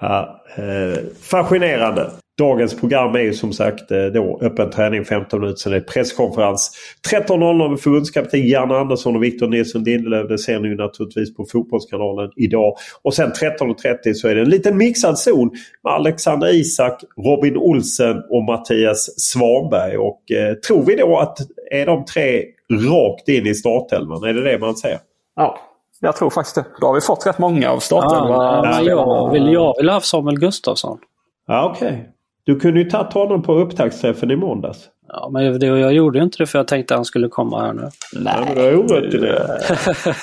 Ja, 0.00 0.44
eh, 0.56 0.98
fascinerande. 1.22 2.10
Dagens 2.38 2.80
program 2.80 3.14
är 3.14 3.20
ju 3.20 3.32
som 3.32 3.52
sagt 3.52 3.90
eh, 3.90 4.04
då 4.04 4.38
öppen 4.42 4.70
träning 4.70 5.04
15 5.04 5.40
minuter 5.40 5.58
sen 5.58 5.72
är 5.72 5.80
presskonferens. 5.80 6.70
13.00 7.12 7.68
med 7.70 7.80
förbundskapten 7.80 8.48
Janne 8.48 8.74
Andersson 8.74 9.16
och 9.16 9.22
Victor 9.22 9.48
Nilsson 9.48 9.84
Lindelöf. 9.84 10.28
Det 10.28 10.38
ser 10.38 10.60
ni 10.60 10.68
ju 10.68 10.76
naturligtvis 10.76 11.36
på 11.36 11.46
Fotbollskanalen 11.52 12.30
idag. 12.36 12.76
Och 13.02 13.14
sen 13.14 13.32
13.30 13.32 14.14
så 14.14 14.28
är 14.28 14.34
det 14.34 14.40
en 14.40 14.50
liten 14.50 14.76
mixad 14.76 15.18
zon 15.18 15.50
med 15.84 15.92
Alexander 15.92 16.54
Isak, 16.54 17.04
Robin 17.16 17.56
Olsen 17.56 18.16
och 18.30 18.44
Mattias 18.44 19.20
Svanberg. 19.20 19.96
Och 19.96 20.30
eh, 20.30 20.54
tror 20.54 20.82
vi 20.82 20.94
då 20.94 21.18
att 21.18 21.38
är 21.70 21.86
de 21.86 22.04
tre 22.04 22.42
rakt 22.72 23.28
in 23.28 23.46
i 23.46 23.54
startelvan? 23.54 24.24
Är 24.24 24.34
det 24.34 24.42
det 24.42 24.58
man 24.58 24.76
ser? 24.76 24.98
Ja, 25.36 25.58
jag 26.00 26.16
tror 26.16 26.30
faktiskt 26.30 26.54
det. 26.54 26.64
Då 26.80 26.86
har 26.86 26.94
vi 26.94 27.00
fått 27.00 27.26
rätt 27.26 27.38
många 27.38 27.70
av 27.70 27.78
startelvan. 27.78 28.64
Ja, 28.64 28.82
jag, 28.82 29.32
vill, 29.32 29.52
jag 29.52 29.74
vill 29.76 29.88
ha 29.88 30.00
Samuel 30.00 30.38
Gustafsson. 30.38 30.98
Ja, 31.46 31.72
Okej. 31.74 31.88
Okay. 31.88 32.04
Du 32.44 32.60
kunde 32.60 32.80
ju 32.80 32.90
tagit 32.90 33.12
honom 33.12 33.42
på 33.42 33.54
upptaktsträffen 33.54 34.30
i 34.30 34.36
måndags. 34.36 34.78
Ja, 35.08 35.28
men 35.32 35.58
det, 35.58 35.66
jag 35.66 35.92
gjorde 35.92 36.18
inte 36.18 36.38
det 36.38 36.46
för 36.46 36.58
jag 36.58 36.68
tänkte 36.68 36.94
att 36.94 36.98
han 36.98 37.04
skulle 37.04 37.28
komma 37.28 37.60
här 37.60 37.72
nu. 37.72 37.88
Nej, 38.12 38.34
men 38.44 38.54
du 38.54 38.62
har 38.62 38.76
orätt 38.76 39.14
i 39.14 39.18
det. 39.18 39.60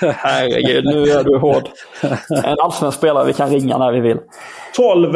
Herregud, 0.16 0.86
nu 0.86 1.02
är 1.02 1.24
du 1.24 1.38
hård. 1.38 1.70
En 2.44 2.60
allsvensk 2.60 2.98
spelare 2.98 3.26
vi 3.26 3.34
kan 3.34 3.50
ringa 3.50 3.78
när 3.78 3.92
vi 3.92 4.00
vill. 4.00 4.18
12, 4.76 5.14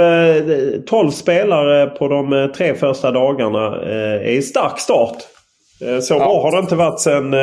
12 0.85 1.11
spelare 1.11 1.87
på 1.87 2.07
de 2.07 2.51
tre 2.57 2.75
första 2.75 3.11
dagarna 3.11 3.75
är 3.81 4.29
i 4.29 4.41
stark 4.41 4.79
start. 4.79 5.17
Så 5.79 6.13
ja. 6.13 6.17
bra 6.17 6.41
har 6.41 6.51
det 6.51 6.59
inte 6.59 6.75
varit 6.75 6.99
sedan 6.99 7.35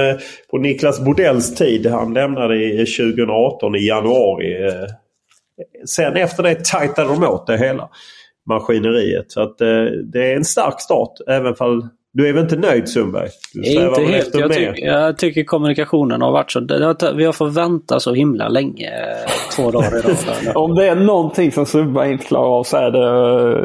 på 0.51 0.59
Niklas 0.59 1.01
Bodells 1.01 1.55
tid. 1.55 1.87
Han 1.87 2.15
lämnade 2.15 2.77
2018 2.77 3.75
i 3.75 3.87
januari. 3.87 4.71
Sen 5.87 6.17
efter 6.17 6.43
det 6.43 6.65
tajtade 6.65 7.09
de 7.09 7.25
åt 7.25 7.47
det 7.47 7.59
hela 7.59 7.89
maskineriet. 8.47 9.33
Så 9.33 9.43
att, 9.43 9.61
eh, 9.61 9.85
det 9.85 10.33
är 10.33 10.37
en 10.37 10.45
stark 10.45 10.81
start. 10.81 11.13
Även 11.27 11.55
fall 11.55 11.89
du 12.17 12.29
är 12.29 12.33
väl 12.33 12.43
inte 12.43 12.57
nöjd 12.57 12.89
Sundberg? 12.89 13.29
Inte 13.55 14.01
helt. 14.03 14.35
Jag, 14.35 14.53
tyck, 14.53 14.69
jag, 14.77 15.19
tycker 15.19 15.45
kommunikationen 15.45 16.23
har 16.23 16.33
varit 16.33 16.51
så... 16.51 16.61
vi 17.17 17.25
har 17.25 17.33
fått 17.33 17.57
vänta 17.57 18.01
så 18.01 18.15
himla 18.15 18.49
länge. 18.49 18.91
Två 19.57 19.71
dagar 19.71 19.99
i 19.99 20.01
rad. 20.01 20.17
Om 20.57 20.75
det 20.75 20.89
är 20.89 20.95
någonting 20.95 21.53
som 21.53 21.67
Sundberg 21.67 22.13
inte 22.13 22.25
klarar 22.25 22.59
av 22.59 22.63
så 22.63 22.77
är 22.77 22.91
det 22.91 23.07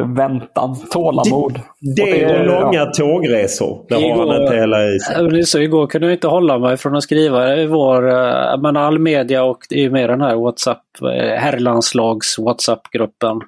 eh, 0.01 0.07
väntan, 0.15 0.75
tålamod. 0.91 1.59
Det, 1.95 2.03
det 2.05 2.39
och, 2.39 2.45
långa 2.45 2.79
ja. 2.79 2.91
tågresor. 2.97 3.85
Det 3.89 3.95
igår, 3.95 4.15
har 4.15 4.33
han 4.33 4.41
inte 4.41 4.55
hela 4.55 4.85
i 4.85 4.99
sig. 4.99 5.43
Så 5.43 5.59
igår 5.59 5.87
kunde 5.87 6.07
jag 6.07 6.13
inte 6.13 6.27
hålla 6.27 6.59
mig 6.59 6.77
från 6.77 6.95
att 6.95 7.03
skriva 7.03 7.55
i 7.55 7.65
vår... 7.65 8.09
Eh, 8.09 8.61
men 8.61 8.77
all 8.77 8.99
media 8.99 9.43
och 9.43 9.59
det 9.69 9.85
är 9.85 9.89
med 9.89 10.09
den 10.09 10.21
här 10.21 10.35
WhatsApp, 10.35 10.83
herrlandslags 11.37 12.39
WhatsApp-gruppen. 12.39 13.39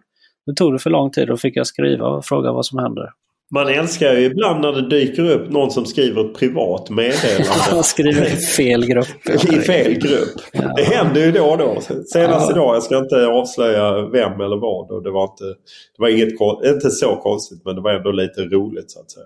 Det 0.45 0.53
tog 0.55 0.73
det 0.73 0.79
för 0.79 0.89
lång 0.89 1.11
tid. 1.11 1.27
Då 1.27 1.37
fick 1.37 1.57
jag 1.57 1.67
skriva 1.67 2.07
och 2.07 2.25
fråga 2.25 2.51
vad 2.51 2.65
som 2.65 2.79
händer. 2.79 3.09
Man 3.53 3.67
älskar 3.67 4.13
ju 4.13 4.25
ibland 4.25 4.61
när 4.61 4.71
det 4.71 4.89
dyker 4.89 5.29
upp 5.29 5.51
någon 5.51 5.71
som 5.71 5.85
skriver 5.85 6.25
ett 6.25 6.35
privat 6.35 6.89
meddelande. 6.89 7.45
Han 7.49 7.83
skriver 7.83 8.25
i 8.25 8.35
fel 8.35 8.85
grupp. 8.85 9.29
I 9.29 9.59
fel 9.59 9.93
grupp. 9.93 10.41
Ja. 10.51 10.73
Det 10.75 10.83
händer 10.83 11.25
ju 11.25 11.31
då 11.31 11.45
och 11.45 11.57
då. 11.57 11.81
Senast 11.81 12.15
ja. 12.15 12.51
idag, 12.51 12.75
jag 12.75 12.83
ska 12.83 12.97
inte 12.97 13.27
avslöja 13.27 14.01
vem 14.01 14.41
eller 14.41 14.61
vad. 14.61 14.91
Och 14.91 15.03
det 15.03 15.11
var, 15.11 15.23
inte, 15.23 15.43
det 15.43 15.97
var 15.97 16.09
inget, 16.09 16.29
inte 16.73 16.91
så 16.91 17.15
konstigt 17.15 17.61
men 17.65 17.75
det 17.75 17.81
var 17.81 17.93
ändå 17.93 18.11
lite 18.11 18.41
roligt 18.41 18.91
så 18.91 18.99
att 18.99 19.11
säga. 19.11 19.25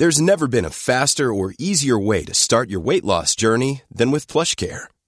There's 0.00 0.20
never 0.20 0.46
been 0.46 0.64
a 0.64 0.70
faster 0.70 1.24
or 1.24 1.54
easier 1.58 2.06
way 2.06 2.24
to 2.24 2.34
start 2.34 2.70
your 2.70 2.84
weight 2.84 3.04
loss 3.04 3.34
journey 3.34 3.82
than 3.98 4.12
with 4.12 4.32
plush 4.32 4.54
care. 4.54 4.88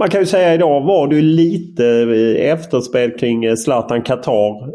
Man 0.00 0.10
kan 0.10 0.20
ju 0.20 0.26
säga 0.26 0.54
idag 0.54 0.80
var 0.80 1.08
det 1.08 1.22
lite 1.22 1.86
efterspel 2.38 3.10
kring 3.10 3.44
eh, 3.44 3.54
Zlatan 3.54 4.02
Qatar. 4.02 4.70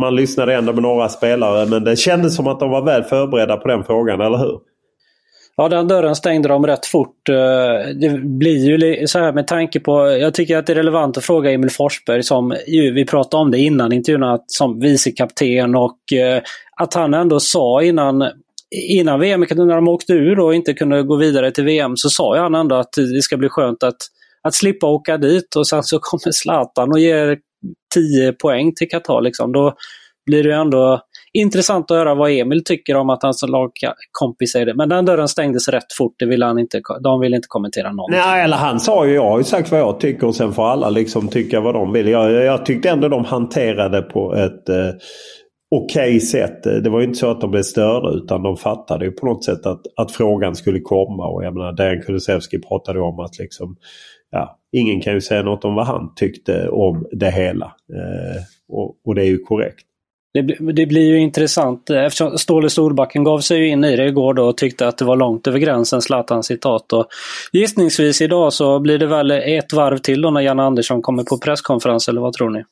Man 0.00 0.16
lyssnade 0.16 0.54
ändå 0.54 0.72
med 0.72 0.82
några 0.82 1.08
spelare 1.08 1.66
men 1.66 1.84
det 1.84 1.96
kändes 1.96 2.36
som 2.36 2.46
att 2.46 2.60
de 2.60 2.70
var 2.70 2.82
väl 2.82 3.02
förberedda 3.02 3.56
på 3.56 3.68
den 3.68 3.84
frågan, 3.84 4.20
eller 4.20 4.38
hur? 4.38 4.58
Ja, 5.56 5.68
den 5.68 5.88
dörren 5.88 6.14
stängde 6.14 6.48
de 6.48 6.66
rätt 6.66 6.86
fort. 6.86 7.28
Eh, 7.28 7.94
det 8.00 8.18
blir 8.22 8.68
ju 8.68 9.06
så 9.06 9.18
här 9.18 9.32
med 9.32 9.46
tanke 9.46 9.80
på, 9.80 10.10
jag 10.20 10.34
tycker 10.34 10.56
att 10.56 10.66
det 10.66 10.72
är 10.72 10.76
relevant 10.76 11.16
att 11.16 11.24
fråga 11.24 11.50
Emil 11.50 11.70
Forsberg 11.70 12.22
som 12.22 12.54
ju 12.66 12.92
vi 12.92 13.04
pratade 13.04 13.42
om 13.42 13.50
det 13.50 13.58
innan 13.58 13.92
intervjun, 13.92 14.38
som 14.46 14.80
vicekapten 14.80 15.74
och 15.74 16.12
eh, 16.12 16.42
att 16.76 16.94
han 16.94 17.14
ändå 17.14 17.40
sa 17.40 17.82
innan 17.82 18.24
innan 18.88 19.20
VM, 19.20 19.40
när 19.40 19.74
de 19.74 19.88
åkte 19.88 20.12
ur 20.12 20.40
och 20.40 20.54
inte 20.54 20.74
kunde 20.74 21.02
gå 21.02 21.16
vidare 21.16 21.50
till 21.50 21.64
VM, 21.64 21.96
så 21.96 22.08
sa 22.08 22.38
han 22.38 22.54
ändå 22.54 22.76
att 22.76 22.92
det 22.92 23.22
ska 23.22 23.36
bli 23.36 23.48
skönt 23.48 23.82
att 23.82 23.96
att 24.42 24.54
slippa 24.54 24.86
åka 24.86 25.18
dit 25.18 25.56
och 25.56 25.68
sen 25.68 25.82
så 25.82 25.98
kommer 26.02 26.32
Zlatan 26.32 26.92
och 26.92 26.98
ger 26.98 27.38
10 27.94 28.32
poäng 28.32 28.74
till 28.74 28.88
Qatar. 28.88 29.20
Liksom. 29.20 29.52
Då 29.52 29.74
blir 30.26 30.44
det 30.44 30.54
ändå 30.54 31.00
intressant 31.32 31.90
att 31.90 31.96
höra 31.96 32.14
vad 32.14 32.30
Emil 32.30 32.64
tycker 32.64 32.96
om 32.96 33.10
att 33.10 33.22
hans 33.22 33.42
lagkompis 33.42 34.54
är 34.54 34.66
det. 34.66 34.74
Men 34.74 34.88
den 34.88 35.04
dörren 35.04 35.28
stängdes 35.28 35.68
rätt 35.68 35.92
fort. 35.98 36.14
Det 36.18 36.26
ville 36.26 36.46
han 36.46 36.58
inte, 36.58 36.80
de 37.02 37.20
vill 37.20 37.34
inte 37.34 37.48
kommentera 37.48 37.92
någonting. 37.92 38.20
Nej, 38.20 38.44
eller 38.44 38.56
han 38.56 38.80
sa 38.80 39.06
ju, 39.06 39.14
jag 39.14 39.30
har 39.30 39.38
ju 39.38 39.44
sagt 39.44 39.70
vad 39.70 39.80
jag 39.80 40.00
tycker 40.00 40.26
och 40.26 40.34
sen 40.34 40.52
får 40.52 40.68
alla 40.68 40.90
liksom 40.90 41.28
tycka 41.28 41.60
vad 41.60 41.74
de 41.74 41.92
vill. 41.92 42.08
Jag, 42.08 42.32
jag 42.32 42.66
tyckte 42.66 42.90
ändå 42.90 43.08
de 43.08 43.24
hanterade 43.24 44.02
på 44.02 44.34
ett 44.34 44.68
eh, 44.68 44.76
okej 45.74 46.16
okay 46.16 46.20
sätt. 46.20 46.62
Det 46.62 46.90
var 46.90 47.00
ju 47.00 47.06
inte 47.06 47.18
så 47.18 47.30
att 47.30 47.40
de 47.40 47.50
blev 47.50 47.62
störda 47.62 48.10
utan 48.10 48.42
de 48.42 48.56
fattade 48.56 49.04
ju 49.04 49.10
på 49.10 49.26
något 49.26 49.44
sätt 49.44 49.66
att, 49.66 49.80
att 49.96 50.12
frågan 50.12 50.54
skulle 50.54 50.80
komma. 50.80 51.26
Och 51.26 51.44
jag 51.44 51.54
menar, 51.54 51.72
Dejan 51.72 52.02
Kulusevski 52.02 52.58
pratade 52.58 53.00
om 53.00 53.20
att 53.20 53.38
liksom 53.38 53.76
ja, 54.32 54.58
ingen 54.72 55.00
kan 55.00 55.14
ju 55.14 55.20
säga 55.20 55.42
något 55.42 55.64
om 55.64 55.74
vad 55.74 55.86
han 55.86 56.12
tyckte 56.16 56.68
om 56.68 57.06
det 57.12 57.30
hela. 57.30 57.66
Eh, 57.66 58.42
och, 58.68 58.96
och, 59.04 59.14
det 59.14 59.22
är 59.22 59.26
ju 59.26 59.38
korrekt. 59.38 59.86
Det, 60.34 60.72
det, 60.72 60.86
blir 60.86 61.08
ju 61.08 61.18
intressant 61.18 61.90
eh, 61.90 62.04
eftersom 62.04 62.38
Ståle 62.38 62.70
Storbacken 62.70 63.24
gav 63.24 63.38
sig 63.38 63.68
in 63.68 63.84
i 63.84 63.96
det 63.96 64.06
igår 64.06 64.34
då 64.34 64.44
och 64.44 64.56
tyckte 64.56 64.88
att 64.88 64.98
det 64.98 65.04
var 65.04 65.16
långt 65.16 65.46
över 65.46 65.58
gränsen, 65.58 66.02
Zlatans 66.02 66.46
citat. 66.46 66.92
Och 66.92 67.06
gissningsvis 67.52 68.20
idag 68.20 68.52
så 68.52 68.80
blir 68.80 68.98
det 68.98 69.06
väl 69.06 69.30
ett 69.30 69.72
varv 69.72 69.98
till 69.98 70.22
då 70.22 70.30
när 70.30 70.40
Jan 70.40 70.60
Andersson 70.60 71.02
kommer 71.02 71.24
på 71.24 71.38
presskonferens, 71.38 72.08
eller 72.08 72.20
vad 72.20 72.32
tror 72.32 72.50
ni? 72.50 72.64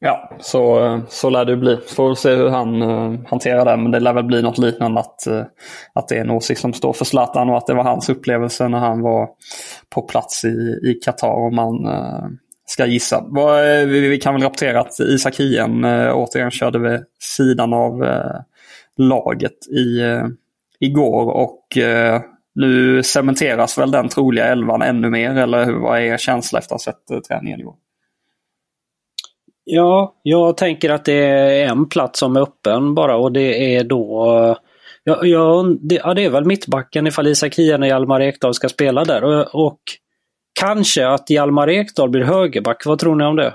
Ja, 0.00 0.30
så, 0.40 1.00
så 1.08 1.30
lär 1.30 1.44
det 1.44 1.56
bli. 1.56 1.76
Får 1.76 2.14
se 2.14 2.34
hur 2.34 2.48
han 2.48 2.82
uh, 2.82 3.20
hanterar 3.26 3.64
det. 3.64 3.76
Men 3.76 3.90
det 3.90 4.00
lär 4.00 4.12
väl 4.12 4.24
bli 4.24 4.42
något 4.42 4.58
liknande 4.58 5.00
att, 5.00 5.24
uh, 5.28 5.42
att 5.92 6.08
det 6.08 6.16
är 6.16 6.20
en 6.20 6.30
åsikt 6.30 6.60
som 6.60 6.72
står 6.72 6.92
för 6.92 7.04
Zlatan 7.04 7.50
och 7.50 7.56
att 7.56 7.66
det 7.66 7.74
var 7.74 7.84
hans 7.84 8.08
upplevelse 8.08 8.68
när 8.68 8.78
han 8.78 9.02
var 9.02 9.28
på 9.94 10.02
plats 10.02 10.44
i 10.44 11.00
Qatar. 11.04 11.28
om 11.28 11.54
man 11.54 11.86
uh, 11.86 12.28
ska 12.66 12.86
gissa. 12.86 13.24
Vi 13.86 14.20
kan 14.22 14.34
väl 14.34 14.42
rapportera 14.42 14.80
att 14.80 15.00
Isak 15.00 15.36
Hien 15.36 15.84
återigen 16.12 16.50
körde 16.50 16.78
vid 16.78 17.00
sidan 17.20 17.72
av 17.72 18.04
laget 18.96 19.68
i, 19.68 20.00
igår 20.80 21.30
och 21.30 21.78
nu 22.54 23.02
cementeras 23.02 23.78
väl 23.78 23.90
den 23.90 24.08
troliga 24.08 24.44
elvan 24.44 24.82
ännu 24.82 25.10
mer 25.10 25.36
eller 25.36 25.72
vad 25.72 25.98
är 25.98 26.02
er 26.02 26.16
känsla 26.16 26.58
efter 26.58 26.74
att 26.74 26.84
ha 26.84 26.92
sett 26.92 27.24
träningen 27.28 27.60
igår? 27.60 27.74
Ja, 29.70 30.14
jag 30.22 30.56
tänker 30.56 30.90
att 30.90 31.04
det 31.04 31.12
är 31.12 31.68
en 31.68 31.88
plats 31.88 32.18
som 32.18 32.36
är 32.36 32.40
öppen 32.40 32.94
bara 32.94 33.16
och 33.16 33.32
det 33.32 33.76
är 33.76 33.84
då 33.84 34.56
Ja, 35.04 35.26
ja, 35.26 35.64
det, 35.80 35.94
ja, 35.94 36.14
det 36.14 36.24
är 36.24 36.30
väl 36.30 36.44
mittbacken 36.44 37.06
ifall 37.06 37.26
Isak 37.26 37.54
Hien 37.54 37.82
och 37.82 37.88
Hjalmar 37.88 38.20
Ekdal 38.20 38.54
ska 38.54 38.68
spela 38.68 39.04
där. 39.04 39.24
Och, 39.24 39.66
och 39.66 39.80
kanske 40.60 41.08
att 41.08 41.30
Hjalmar 41.30 41.70
Ekdal 41.70 42.10
blir 42.10 42.22
högerback. 42.22 42.86
Vad 42.86 42.98
tror 42.98 43.16
ni 43.16 43.24
om 43.24 43.36
det? 43.36 43.54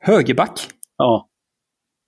Högerback? 0.00 0.60
Ja. 0.98 1.28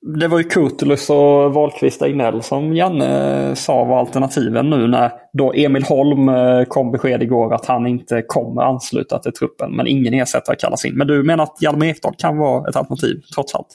Det 0.03 0.29
var 0.29 0.39
ju 0.39 0.45
Kurtulus 0.45 1.11
och 1.11 1.55
Wahlqvist 1.55 2.03
Egnell 2.03 2.43
som 2.43 2.77
Janne 2.77 3.57
sa 3.57 3.85
var 3.85 3.99
alternativen 3.99 4.71
nu 4.71 4.89
när 4.89 5.13
då 5.33 5.53
Emil 5.53 5.83
Holm 5.83 6.29
eh, 6.29 6.65
kom 6.65 6.93
besked 6.93 7.23
igår 7.23 7.55
att 7.55 7.67
han 7.67 7.87
inte 7.87 8.23
kommer 8.23 8.63
ansluta 8.63 9.19
till 9.19 9.33
truppen. 9.33 9.77
Men 9.77 9.87
ingen 9.87 10.15
ersättare 10.15 10.57
kallas 10.57 10.85
in. 10.85 10.95
Men 10.95 11.07
du 11.07 11.23
menar 11.23 11.45
att 11.45 11.63
Hjalmar 11.63 11.87
Ekdal 11.87 12.15
kan 12.19 12.39
vara 12.39 12.69
ett 12.69 12.77
alternativ 12.77 13.21
trots 13.35 13.55
allt? 13.55 13.69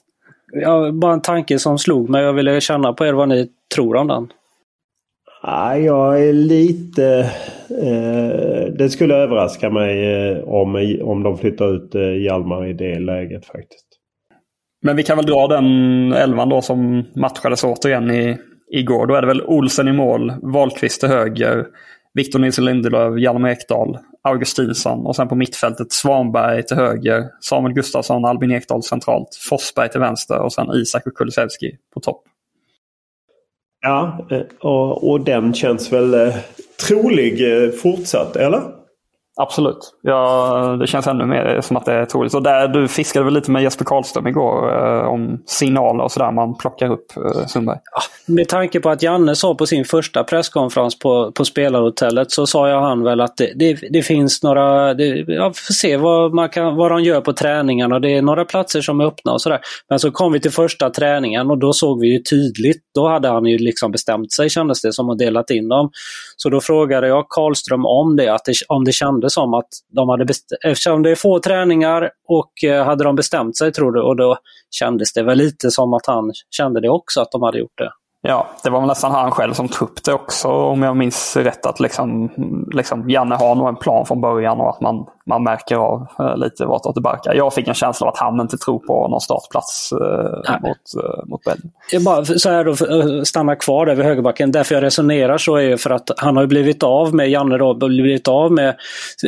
Ja, 0.54 0.92
bara 0.92 1.14
en 1.14 1.22
tanke 1.22 1.60
som 1.60 1.78
slog 1.78 2.10
mig. 2.10 2.24
Jag 2.24 2.34
ville 2.34 2.62
känna 2.62 2.94
på 2.94 3.06
er 3.06 3.14
vad 3.14 3.30
ni 3.30 3.48
tror 3.76 3.96
om 3.96 4.08
den. 4.08 4.28
Ja, 5.44 5.78
jag 5.78 6.28
är 6.28 6.34
lite... 6.34 7.32
Eh, 7.70 8.74
det 8.78 8.90
skulle 8.90 9.16
överraska 9.16 9.70
mig 9.70 10.14
eh, 10.14 10.44
om, 10.44 10.98
om 11.04 11.24
de 11.24 11.38
flyttar 11.38 11.76
ut 11.76 11.96
eh, 11.96 12.02
Hjalmar 12.02 12.66
i 12.66 12.74
det 12.74 13.00
läget 13.00 13.46
faktiskt. 13.46 13.91
Men 14.82 14.96
vi 14.96 15.04
kan 15.04 15.18
väl 15.18 15.26
dra 15.26 15.48
den 15.48 15.66
elvan 16.14 16.50
då 16.50 16.62
som 16.62 17.06
matchades 17.16 17.64
återigen 17.64 18.12
i, 18.12 18.38
igår. 18.72 19.08
Då 19.08 19.16
är 19.16 19.22
det 19.22 19.28
väl 19.28 19.42
Olsen 19.42 19.88
i 19.88 19.92
mål, 19.92 20.34
Wahlqvist 20.42 21.00
till 21.00 21.10
höger, 21.10 21.66
Victor 22.14 22.40
Nilsson 22.40 22.66
Lindelöf, 22.66 23.20
Hjalmar 23.20 23.50
Ekdal, 23.50 23.98
Augustinsson 24.24 25.06
och 25.06 25.16
sen 25.16 25.28
på 25.28 25.36
mittfältet 25.36 25.92
Svanberg 25.92 26.64
till 26.64 26.78
höger, 26.78 27.24
Samuel 27.42 27.74
Gustafsson, 27.74 28.26
Albin 28.26 28.52
Ekdal 28.52 28.84
centralt, 28.84 29.30
Forsberg 29.50 29.90
till 29.90 30.00
vänster 30.00 30.40
och 30.40 30.54
sen 30.54 30.72
Isak 30.74 31.08
och 31.08 31.14
Kulusevski 31.14 31.78
på 31.94 32.00
topp. 32.00 32.24
Ja, 33.82 34.28
eh, 34.32 34.42
och, 34.60 35.10
och 35.10 35.22
den 35.22 35.54
känns 35.54 35.94
väl 35.94 36.14
eh, 36.14 36.36
trolig 36.88 37.64
eh, 37.64 37.70
fortsatt, 37.70 38.36
eller? 38.36 38.62
Absolut. 39.36 39.94
Ja, 40.02 40.78
det 40.80 40.88
känns 40.88 41.08
ännu 41.08 41.26
mer 41.26 41.62
som 41.62 41.78
att 41.78 41.86
det 41.86 41.94
är 41.94 42.06
troligt. 42.06 42.34
Och 42.34 42.44
där, 42.44 42.68
du 42.68 42.88
fiskade 42.88 43.26
väl 43.26 43.34
lite 43.34 43.52
med 43.52 43.64
Jesper 43.64 43.86
Karlström 43.86 44.28
igår 44.28 44.70
eh, 44.78 45.08
om 45.08 45.44
signaler 45.46 46.04
och 46.04 46.12
sådär 46.12 46.32
man 46.32 46.58
plockar 46.58 46.92
upp 46.92 47.06
eh, 47.18 47.46
Sundberg. 47.48 47.78
Ja, 47.92 48.02
med 48.34 48.50
tanke 48.50 48.80
på 48.80 48.90
att 48.90 49.04
Janne 49.04 49.36
sa 49.36 49.56
på 49.56 49.66
sin 49.66 49.86
första 49.86 50.24
presskonferens 50.24 51.00
på, 51.00 51.32
på 51.32 51.46
spelarhotellet 51.46 52.32
så 52.32 52.48
sa 52.48 52.70
jag 52.70 52.82
han 52.82 53.04
väl 53.04 53.22
att 53.22 53.38
det, 53.38 53.52
det, 53.56 53.80
det 53.90 54.02
finns 54.02 54.44
några, 54.44 54.94
det, 54.94 55.06
ja, 55.28 55.54
får 55.56 55.74
se 55.74 55.98
vad, 55.98 56.34
man 56.34 56.50
kan, 56.50 56.76
vad 56.76 56.92
de 56.92 57.04
gör 57.04 57.22
på 57.22 57.34
träningarna. 57.34 58.00
Det 58.00 58.18
är 58.18 58.22
några 58.22 58.46
platser 58.46 58.82
som 58.82 59.00
är 59.00 59.06
öppna 59.06 59.32
och 59.32 59.42
sådär. 59.42 59.60
Men 59.90 60.00
så 60.00 60.12
kom 60.12 60.32
vi 60.32 60.40
till 60.40 60.52
första 60.52 60.90
träningen 60.90 61.52
och 61.52 61.58
då 61.58 61.74
såg 61.74 62.00
vi 62.00 62.08
ju 62.08 62.20
tydligt, 62.20 62.82
då 62.96 63.08
hade 63.08 63.28
han 63.28 63.46
ju 63.46 63.58
liksom 63.58 63.92
bestämt 63.92 64.32
sig 64.32 64.50
kändes 64.50 64.82
det 64.82 64.94
som 64.94 65.10
och 65.10 65.18
delat 65.18 65.50
in 65.50 65.70
dem. 65.70 65.90
Så 66.38 66.50
då 66.50 66.62
frågade 66.62 67.08
jag 67.08 67.26
Karlström 67.30 67.86
om 67.86 68.16
det, 68.16 68.34
att 68.34 68.46
det, 68.46 68.54
om 68.68 68.84
det 68.84 68.92
kändes 68.92 69.21
det 69.22 69.30
som 69.30 69.54
att 69.54 69.70
de 69.96 70.10
hade 70.10 70.34
eftersom 70.66 71.04
det 71.04 71.12
är 71.12 71.16
få 71.16 71.40
träningar 71.40 72.10
och 72.28 72.64
eh, 72.64 72.86
hade 72.86 73.04
de 73.04 73.16
bestämt 73.16 73.58
sig 73.58 73.72
tror 73.72 73.92
du 73.92 74.02
och 74.02 74.16
då 74.16 74.38
kändes 74.70 75.14
det 75.14 75.24
väl 75.24 75.38
lite 75.38 75.72
som 75.72 75.94
att 75.94 76.06
han 76.06 76.32
kände 76.50 76.82
det 76.82 76.90
också 76.90 77.22
att 77.22 77.32
de 77.32 77.42
hade 77.42 77.60
gjort 77.60 77.78
det. 77.78 77.92
Ja, 78.24 78.50
det 78.64 78.70
var 78.70 78.80
väl 78.80 78.88
nästan 78.88 79.12
han 79.12 79.32
själv 79.32 79.54
som 79.54 79.68
tog 79.68 79.90
upp 79.90 80.04
det 80.04 80.14
också 80.14 80.48
om 80.48 80.84
jag 80.84 80.98
minns 80.98 81.38
rätt. 81.38 81.66
Att 81.66 81.80
liksom, 81.80 82.30
liksom 82.74 83.10
Janne 83.10 83.36
har 83.36 83.56
nog 83.56 83.68
en 83.68 83.76
plan 83.76 84.06
från 84.06 84.22
början 84.22 84.60
och 84.60 84.70
att 84.70 84.82
man, 84.82 85.06
man 85.26 85.44
märker 85.44 85.76
av 85.76 86.08
eh, 86.20 86.38
lite 86.38 86.66
vartåt 86.66 86.96
det 86.96 87.02
barkar. 87.02 87.34
Jag 87.34 87.54
fick 87.54 87.68
en 87.68 87.74
känsla 87.74 88.08
av 88.08 88.14
att 88.14 88.20
han 88.20 88.42
inte 88.42 88.58
tror 88.58 88.80
på 88.80 89.08
någon 89.08 89.22
startplats 89.22 89.92
eh, 89.92 90.60
mot, 90.62 91.04
eh, 91.04 91.26
mot 91.26 91.44
Belgien. 91.44 91.72
Jag 91.92 92.04
bara 92.04 92.26
så 92.26 92.50
här 92.50 92.64
då, 92.64 92.72
eh, 92.72 93.24
stanna 93.24 93.56
kvar 93.56 93.86
där 93.86 93.96
vid 93.96 94.06
högerbacken. 94.06 94.52
Därför 94.52 94.76
jag 94.76 94.84
resonerar 94.84 95.38
så 95.38 95.56
är 95.56 95.78
för 95.78 95.90
att 95.90 96.10
han 96.18 96.38
har 96.38 96.46
blivit 96.48 96.84
av 96.84 97.16
med, 97.16 97.30
Janne 97.30 97.58
då, 97.58 97.74
blivit 97.74 98.28
av 98.28 98.52
med 98.52 98.76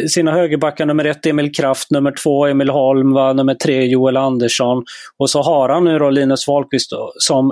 sina 0.09 0.31
högerbackar 0.31 0.85
nummer 0.85 1.05
ett 1.05 1.25
Emil 1.25 1.55
Kraft, 1.55 1.91
nummer 1.91 2.13
två 2.23 2.45
Emil 2.45 2.69
Holm, 2.69 3.13
va? 3.13 3.33
nummer 3.33 3.55
tre 3.55 3.85
Joel 3.85 4.17
Andersson. 4.17 4.83
Och 5.17 5.29
så 5.29 5.41
har 5.41 5.69
han 5.69 5.83
nu 5.83 5.99
då 5.99 6.09
Linus 6.09 6.47
Wahlqvist 6.47 6.91
då, 6.91 7.11
som 7.15 7.51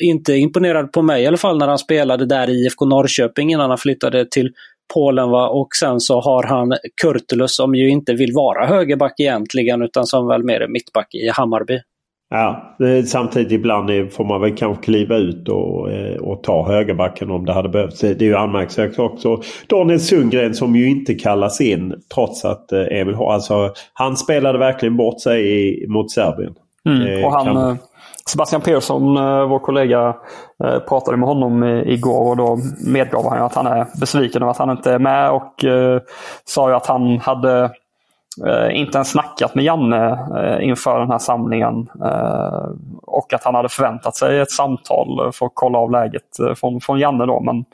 inte 0.00 0.32
imponerad 0.32 0.92
på 0.92 1.02
mig 1.02 1.22
i 1.22 1.26
alla 1.26 1.36
fall 1.36 1.58
när 1.58 1.68
han 1.68 1.78
spelade 1.78 2.26
där 2.26 2.50
i 2.50 2.64
IFK 2.64 2.84
Norrköping 2.84 3.52
innan 3.52 3.70
han 3.70 3.78
flyttade 3.78 4.26
till 4.30 4.50
Polen. 4.94 5.30
Va? 5.30 5.48
Och 5.48 5.68
sen 5.80 6.00
så 6.00 6.20
har 6.20 6.42
han 6.42 6.72
Kurtulus 7.02 7.56
som 7.56 7.74
ju 7.74 7.88
inte 7.88 8.14
vill 8.14 8.32
vara 8.34 8.66
högerback 8.66 9.20
egentligen 9.20 9.82
utan 9.82 10.06
som 10.06 10.28
väl 10.28 10.44
mer 10.44 10.60
är 10.60 10.68
mittback 10.68 11.14
i 11.14 11.28
Hammarby. 11.28 11.80
Ja, 12.30 12.76
samtidigt 13.06 13.52
ibland 13.52 14.12
får 14.12 14.24
man 14.24 14.40
väl 14.40 14.56
kanske 14.56 14.84
kliva 14.84 15.16
ut 15.16 15.48
och, 15.48 15.90
eh, 15.90 16.16
och 16.16 16.42
ta 16.42 16.66
högerbacken 16.68 17.30
om 17.30 17.46
det 17.46 17.52
hade 17.52 17.68
behövts. 17.68 18.00
Det 18.00 18.20
är 18.20 18.22
ju 18.22 18.36
anmärkningsvärt 18.36 18.98
också. 18.98 19.42
Daniel 19.66 20.00
Sundgren 20.00 20.54
som 20.54 20.76
ju 20.76 20.90
inte 20.90 21.14
kallas 21.14 21.60
in 21.60 21.94
trots 22.14 22.44
att 22.44 22.72
eh, 22.72 22.80
Emil 22.90 23.14
har... 23.14 23.32
Alltså, 23.32 23.72
han 23.92 24.16
spelade 24.16 24.58
verkligen 24.58 24.96
bort 24.96 25.20
sig 25.20 25.68
i, 25.82 25.86
mot 25.86 26.10
Serbien. 26.10 26.54
Mm, 26.86 27.24
och 27.24 27.32
han, 27.32 27.44
kan... 27.44 27.78
Sebastian 28.28 28.62
Persson, 28.62 29.16
eh, 29.16 29.48
vår 29.48 29.58
kollega, 29.58 30.16
eh, 30.64 30.78
pratade 30.78 31.16
med 31.16 31.28
honom 31.28 31.64
igår 31.64 32.30
och 32.30 32.36
då 32.36 32.58
medgav 32.86 33.30
han 33.30 33.42
att 33.42 33.54
han 33.54 33.66
är 33.66 33.86
besviken 34.00 34.42
över 34.42 34.50
att 34.50 34.58
han 34.58 34.70
inte 34.70 34.92
är 34.92 34.98
med 34.98 35.30
och 35.30 35.64
eh, 35.64 36.00
sa 36.44 36.68
ju 36.68 36.74
att 36.74 36.86
han 36.86 37.18
hade 37.18 37.70
inte 38.70 38.98
ens 38.98 39.10
snackat 39.10 39.54
med 39.54 39.64
Janne 39.64 40.18
inför 40.62 41.00
den 41.00 41.10
här 41.10 41.18
samlingen. 41.18 41.88
Och 43.02 43.32
att 43.32 43.44
han 43.44 43.54
hade 43.54 43.68
förväntat 43.68 44.16
sig 44.16 44.40
ett 44.40 44.50
samtal 44.50 45.32
för 45.32 45.46
att 45.46 45.52
kolla 45.54 45.78
av 45.78 45.90
läget 45.90 46.36
från, 46.56 46.80
från 46.80 46.98
Janne. 46.98 47.26
Då. 47.26 47.40
Men, 47.40 47.64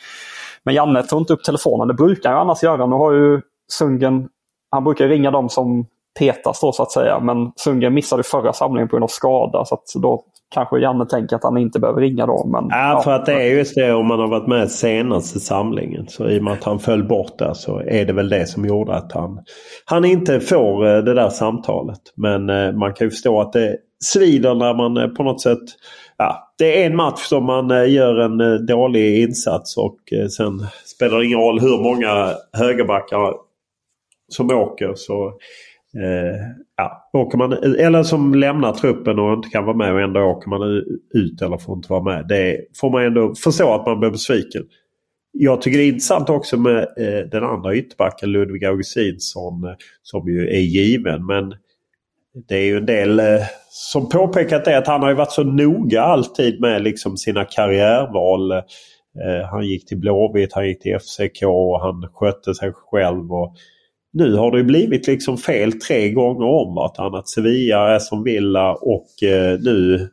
men 0.62 0.74
Janne 0.74 1.02
tog 1.02 1.20
inte 1.20 1.32
upp 1.32 1.44
telefonen. 1.44 1.88
Det 1.88 1.94
brukar 1.94 2.30
han 2.30 2.40
annars 2.40 2.62
göra. 2.62 2.86
Nu 2.86 2.96
har 2.96 3.12
ju 3.12 3.40
Sungen, 3.72 4.28
han 4.70 4.84
brukar 4.84 5.08
ringa 5.08 5.30
dem 5.30 5.48
som 5.48 5.86
petas 6.18 6.60
då 6.60 6.72
så 6.72 6.82
att 6.82 6.92
säga. 6.92 7.20
Men 7.20 7.52
Sundgren 7.56 7.94
missade 7.94 8.22
förra 8.22 8.52
samlingen 8.52 8.88
på 8.88 8.96
grund 8.96 9.04
av 9.04 9.08
skada. 9.08 9.64
Så 9.64 9.74
att 9.74 9.92
då 9.94 10.24
kanske 10.54 10.78
Janne 10.78 11.06
tänker 11.06 11.36
att 11.36 11.44
han 11.44 11.56
inte 11.56 11.80
behöver 11.80 12.00
ringa 12.00 12.26
då. 12.26 12.46
Men, 12.46 12.66
ja, 12.70 12.92
ja, 12.92 13.00
för 13.00 13.10
att 13.10 13.26
det 13.26 13.32
är 13.32 13.56
just 13.56 13.74
det 13.74 13.92
om 13.92 14.06
man 14.06 14.18
har 14.18 14.28
varit 14.28 14.46
med 14.46 14.70
senaste 14.70 15.40
samlingen. 15.40 16.08
Så 16.08 16.28
i 16.28 16.38
och 16.38 16.44
med 16.44 16.52
att 16.52 16.64
han 16.64 16.78
föll 16.78 17.04
bort 17.04 17.38
där 17.38 17.54
så 17.54 17.78
är 17.78 18.04
det 18.04 18.12
väl 18.12 18.28
det 18.28 18.46
som 18.46 18.64
gjorde 18.64 18.94
att 18.94 19.12
han, 19.12 19.38
han 19.84 20.04
inte 20.04 20.40
får 20.40 20.86
eh, 20.86 21.02
det 21.02 21.14
där 21.14 21.28
samtalet. 21.28 22.00
Men 22.16 22.50
eh, 22.50 22.72
man 22.72 22.94
kan 22.94 23.06
ju 23.06 23.10
förstå 23.10 23.40
att 23.40 23.52
det 23.52 23.76
svider 24.04 24.54
när 24.54 24.74
man 24.74 24.96
eh, 24.96 25.08
på 25.08 25.22
något 25.22 25.42
sätt 25.42 25.62
Ja, 26.16 26.54
det 26.58 26.82
är 26.82 26.86
en 26.86 26.96
match 26.96 27.20
som 27.20 27.44
man 27.44 27.92
gör 27.92 28.18
en 28.18 28.66
dålig 28.66 29.22
insats 29.22 29.76
och 29.76 29.98
sen 30.36 30.66
spelar 30.84 31.18
det 31.18 31.24
ingen 31.24 31.38
roll 31.38 31.60
hur 31.60 31.82
många 31.82 32.34
högerbackar 32.52 33.34
som 34.28 34.50
åker. 34.50 34.92
så 34.94 35.32
Eh, 35.96 36.40
ja, 36.76 37.10
åker 37.12 37.38
man, 37.38 37.52
eller 37.52 38.02
som 38.02 38.34
lämnar 38.34 38.72
truppen 38.72 39.18
och 39.18 39.32
inte 39.32 39.48
kan 39.48 39.64
vara 39.64 39.76
med 39.76 39.92
och 39.92 40.00
ändå 40.00 40.20
åker 40.20 40.48
man 40.48 40.62
ut 41.14 41.42
eller 41.42 41.58
får 41.58 41.76
inte 41.76 41.92
vara 41.92 42.02
med. 42.02 42.28
Det 42.28 42.60
får 42.80 42.90
man 42.90 43.04
ändå 43.04 43.34
förstå 43.34 43.74
att 43.74 43.86
man 43.86 44.00
blir 44.00 44.10
besviken. 44.10 44.62
Jag 45.32 45.62
tycker 45.62 45.78
det 45.78 45.84
är 45.84 45.88
intressant 45.88 46.30
också 46.30 46.56
med 46.56 46.78
eh, 46.78 47.28
den 47.30 47.44
andra 47.44 47.74
ytterbacken 47.74 48.32
Ludvig 48.32 48.64
Augustinsson 48.64 49.64
eh, 49.64 49.74
som 50.02 50.28
ju 50.28 50.48
är 50.48 50.60
given. 50.60 51.26
Men 51.26 51.54
det 52.48 52.56
är 52.56 52.64
ju 52.64 52.76
en 52.76 52.86
del 52.86 53.20
eh, 53.20 53.42
som 53.68 54.08
påpekat 54.08 54.64
det 54.64 54.78
att 54.78 54.86
han 54.86 55.02
har 55.02 55.14
varit 55.14 55.32
så 55.32 55.44
noga 55.44 56.02
alltid 56.02 56.60
med 56.60 56.82
liksom 56.82 57.16
sina 57.16 57.44
karriärval. 57.44 58.52
Eh, 58.52 59.46
han 59.50 59.66
gick 59.66 59.86
till 59.86 59.98
Blåvitt, 59.98 60.52
han 60.52 60.68
gick 60.68 60.82
till 60.82 60.98
FCK 60.98 61.42
och 61.42 61.80
han 61.80 62.08
skötte 62.12 62.54
sig 62.54 62.72
själv. 62.72 63.32
Och, 63.32 63.56
nu 64.14 64.34
har 64.34 64.50
det 64.50 64.64
blivit 64.64 65.06
liksom 65.06 65.38
fel 65.38 65.72
tre 65.72 66.10
gånger 66.10 66.46
om 66.46 66.74
vartannat. 66.74 67.28
Sevilla 67.28 67.94
är 67.94 67.98
som 67.98 68.24
Villa 68.24 68.74
och 68.74 69.22
eh, 69.22 69.58
nu 69.60 70.08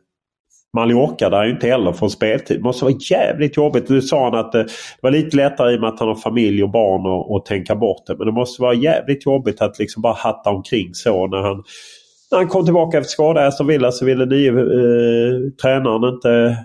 Mallorca 0.76 1.30
där 1.30 1.38
är 1.38 1.44
ju 1.44 1.50
inte 1.50 1.66
heller 1.66 1.92
får 1.92 2.08
speltid. 2.08 2.56
Det 2.56 2.62
måste 2.62 2.84
vara 2.84 2.94
jävligt 3.10 3.56
jobbigt. 3.56 3.88
Nu 3.88 4.02
sa 4.02 4.24
han 4.24 4.34
att 4.34 4.54
eh, 4.54 4.60
det 4.60 5.02
var 5.02 5.10
lite 5.10 5.36
lättare 5.36 5.72
i 5.72 5.76
och 5.76 5.80
med 5.80 5.88
att 5.88 5.98
han 5.98 6.08
har 6.08 6.14
familj 6.14 6.62
och 6.62 6.70
barn 6.70 7.06
och, 7.06 7.34
och 7.34 7.44
tänka 7.44 7.74
bort 7.74 8.06
det. 8.06 8.16
Men 8.18 8.26
det 8.26 8.32
måste 8.32 8.62
vara 8.62 8.74
jävligt 8.74 9.26
jobbigt 9.26 9.62
att 9.62 9.78
liksom 9.78 10.02
bara 10.02 10.14
hatta 10.14 10.50
omkring 10.50 10.94
så 10.94 11.26
när 11.26 11.42
han 11.42 11.62
när 12.30 12.38
han 12.38 12.48
kom 12.48 12.64
tillbaka 12.64 12.98
efter 12.98 13.10
skada 13.10 13.44
i 13.44 13.46
Aston 13.46 13.66
Villa 13.66 13.92
så 13.92 14.04
ville 14.04 14.26
nye 14.26 14.48
eh, 14.48 15.50
tränaren 15.62 16.14
inte 16.14 16.56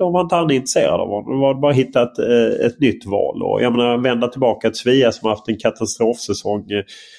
de 0.00 0.12
var 0.12 0.20
inte 0.20 0.34
han 0.34 0.50
intresserade 0.50 1.02
av 1.02 1.08
honom. 1.08 1.32
Det 1.32 1.40
var 1.40 1.54
bara 1.54 1.70
att 1.70 1.76
hitta 1.76 2.02
ett, 2.02 2.18
eh, 2.18 2.66
ett 2.66 2.80
nytt 2.80 3.06
val. 3.06 3.42
Och 3.42 3.62
jag 3.62 3.72
menar 3.72 3.98
vända 3.98 4.28
tillbaka 4.28 4.68
till 4.70 4.78
Svea 4.78 5.12
som 5.12 5.28
haft 5.28 5.48
en 5.48 5.58
katastrofsäsong. 5.58 6.64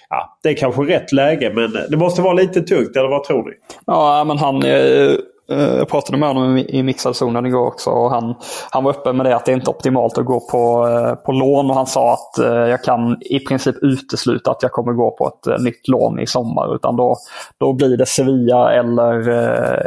Ja, 0.09 0.37
det 0.43 0.49
är 0.49 0.53
kanske 0.53 0.81
rätt 0.81 1.11
läge 1.11 1.51
men 1.55 1.77
det 1.89 1.97
måste 1.97 2.21
vara 2.21 2.33
lite 2.33 2.61
tungt, 2.61 2.95
eller 2.95 3.09
vad 3.09 3.23
tror 3.23 3.43
ni? 3.43 3.51
Ja, 3.85 4.23
men 4.27 4.37
han 4.37 4.63
Eh, 4.63 5.15
Eh, 5.51 5.77
jag 5.77 5.89
pratade 5.89 6.17
med 6.17 6.29
honom 6.29 6.57
i 6.57 6.83
mixad 6.83 7.15
zonen 7.15 7.45
igår 7.45 7.67
också 7.67 7.89
och 7.89 8.11
han, 8.11 8.35
han 8.69 8.83
var 8.83 8.91
öppen 8.91 9.17
med 9.17 9.25
det 9.25 9.35
att 9.35 9.45
det 9.45 9.51
inte 9.51 9.71
är 9.71 9.75
optimalt 9.75 10.17
att 10.17 10.25
gå 10.25 10.39
på, 10.39 10.87
eh, 10.87 11.15
på 11.15 11.31
lån 11.31 11.69
och 11.69 11.75
han 11.75 11.87
sa 11.87 12.13
att 12.13 12.37
eh, 12.37 12.45
jag 12.45 12.83
kan 12.83 13.17
i 13.21 13.39
princip 13.39 13.75
utesluta 13.81 14.51
att 14.51 14.63
jag 14.63 14.71
kommer 14.71 14.93
gå 14.93 15.11
på 15.11 15.27
ett 15.27 15.61
nytt 15.61 15.87
lån 15.87 16.19
i 16.19 16.27
sommar 16.27 16.75
utan 16.75 16.95
då, 16.95 17.17
då 17.57 17.73
blir 17.73 17.97
det 17.97 18.05
Sevilla 18.05 18.73
eller 18.73 19.29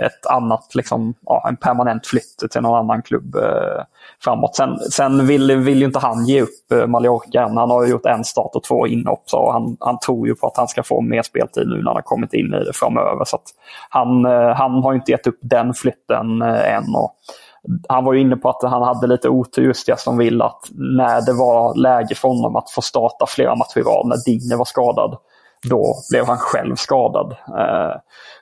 ett 0.07 0.27
annat, 0.27 0.74
liksom, 0.74 1.14
ja, 1.27 1.46
en 1.48 1.57
permanent 1.57 2.07
flytt 2.07 2.50
till 2.50 2.61
någon 2.61 2.79
annan 2.79 3.03
klubb 3.03 3.37
framåt. 4.24 4.57
Sen, 4.57 4.79
sen 4.79 5.27
vill, 5.27 5.57
vill 5.57 5.79
ju 5.79 5.85
inte 5.85 5.98
han 5.98 6.27
ge 6.27 6.42
upp 6.42 6.88
Mallorca 6.88 7.42
än. 7.42 7.57
Han 7.57 7.70
har 7.70 7.85
ju 7.85 7.90
gjort 7.90 8.07
en 8.07 8.24
start 8.24 8.50
och 8.55 8.62
två 8.62 8.87
inhopp. 8.87 9.22
Så 9.27 9.53
han, 9.53 9.77
han 9.81 9.98
tror 9.98 10.29
ju 10.29 10.35
på 10.35 10.46
att 10.46 10.57
han 10.57 10.68
ska 10.68 10.83
få 10.83 11.00
mer 11.00 11.22
speltid 11.22 11.68
nu 11.68 11.77
när 11.77 11.85
han 11.85 11.94
har 11.94 12.03
kommit 12.03 12.35
in 12.35 12.55
i 12.55 12.64
det 12.64 12.72
framöver. 12.72 13.24
Så 13.24 13.38
han, 13.88 14.24
han 14.57 14.83
har 14.83 14.94
inte 14.94 15.11
gett 15.11 15.27
upp 15.27 15.38
den 15.57 15.75
flytten 15.75 16.43
eh, 16.43 16.75
än. 16.75 16.95
Och 16.95 17.17
han 17.88 18.05
var 18.05 18.12
ju 18.12 18.21
inne 18.21 18.37
på 18.37 18.49
att 18.49 18.62
han 18.62 18.83
hade 18.83 19.07
lite 19.07 19.29
otur 19.29 19.62
just 19.62 19.88
i 19.88 19.95
som 19.97 20.19
vill 20.19 20.43
att 20.43 20.61
när 20.73 21.27
det 21.27 21.33
var 21.33 21.75
läge 21.75 22.14
för 22.14 22.29
honom 22.29 22.57
att 22.57 22.71
få 22.71 22.83
starta 22.83 23.27
flera 23.29 23.55
matcher 23.55 23.79
i 23.79 23.83
rad, 23.83 24.07
när 24.07 24.25
Digne 24.25 24.57
var 24.57 24.64
skadad, 24.64 25.17
då 25.71 25.95
blev 26.11 26.27
han 26.27 26.37
själv 26.37 26.77
skadad. 26.77 27.33
Eh, 27.33 27.97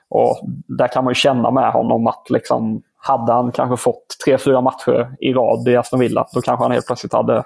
och 0.09 0.39
där 0.67 0.87
kan 0.87 1.03
man 1.03 1.11
ju 1.11 1.15
känna 1.15 1.51
med 1.51 1.71
honom 1.71 2.07
att 2.07 2.29
liksom, 2.29 2.81
hade 2.97 3.33
han 3.33 3.51
kanske 3.51 3.83
fått 3.83 4.05
tre, 4.25 4.37
fyra 4.37 4.61
matcher 4.61 5.15
i 5.19 5.33
rad 5.33 5.67
i 5.67 5.75
Aston 5.75 5.99
Villa, 5.99 6.27
då 6.33 6.41
kanske 6.41 6.63
han 6.63 6.71
helt 6.71 6.87
plötsligt 6.87 7.13
hade 7.13 7.43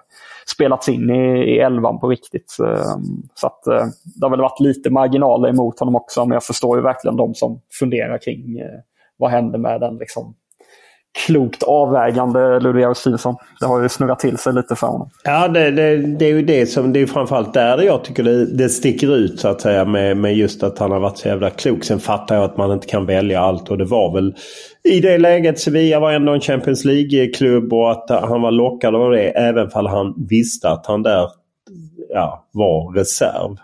spelats 0.47 0.89
in 0.89 1.09
i, 1.09 1.55
i 1.55 1.59
elvan 1.59 1.99
på 1.99 2.07
riktigt. 2.07 2.57
Eh, 2.63 2.97
så 3.35 3.47
att, 3.47 3.63
det 4.03 4.25
har 4.25 4.29
väl 4.29 4.41
varit 4.41 4.59
lite 4.59 4.89
marginaler 4.89 5.49
emot 5.49 5.79
honom 5.79 5.95
också, 5.95 6.25
men 6.25 6.33
jag 6.33 6.43
förstår 6.43 6.77
ju 6.77 6.83
verkligen 6.83 7.17
de 7.17 7.33
som 7.33 7.61
funderar 7.79 8.17
kring 8.17 8.59
vad 9.17 9.31
händer 9.31 9.59
med 9.59 9.81
den 9.81 9.97
liksom, 9.97 10.35
klokt 11.25 11.63
avvägande 11.63 12.59
Ludvig 12.59 12.83
Augustinsson. 12.83 13.35
Det 13.59 13.65
har 13.65 13.81
ju 13.81 13.89
snurrat 13.89 14.19
till 14.19 14.37
sig 14.37 14.53
lite 14.53 14.75
för 14.75 14.87
honom. 14.87 15.09
Ja, 15.23 15.47
det, 15.47 15.71
det, 15.71 15.97
det 15.97 16.25
är 16.25 16.29
ju 16.29 16.41
det 16.41 16.65
som 16.65 16.93
det 16.93 16.99
är 16.99 17.05
framförallt 17.05 17.53
där 17.53 17.81
jag 17.81 18.03
tycker 18.03 18.23
det, 18.23 18.45
det 18.45 18.69
sticker 18.69 19.15
ut 19.15 19.39
så 19.39 19.47
att 19.47 19.61
säga 19.61 19.85
med, 19.85 20.17
med 20.17 20.35
just 20.35 20.63
att 20.63 20.79
han 20.79 20.91
har 20.91 20.99
varit 20.99 21.17
så 21.17 21.27
jävla 21.27 21.49
klok. 21.49 21.83
Sen 21.83 21.99
fattar 21.99 22.35
jag 22.35 22.43
att 22.43 22.57
man 22.57 22.71
inte 22.71 22.87
kan 22.87 23.05
välja 23.05 23.41
allt 23.41 23.69
och 23.69 23.77
det 23.77 23.85
var 23.85 24.13
väl 24.13 24.35
i 24.83 24.99
det 24.99 25.17
läget 25.17 25.59
Sevilla 25.59 25.99
var 25.99 26.11
ändå 26.11 26.33
en 26.33 26.41
Champions 26.41 26.85
League-klubb 26.85 27.73
och 27.73 27.91
att 27.91 28.09
han 28.09 28.41
var 28.41 28.51
lockad 28.51 28.95
av 28.95 29.11
det 29.11 29.29
även 29.29 29.69
fall 29.69 29.87
han 29.87 30.25
visste 30.29 30.69
att 30.69 30.85
han 30.85 31.03
där 31.03 31.29
ja, 32.09 32.47
var 32.51 32.93
reserv. 32.95 33.57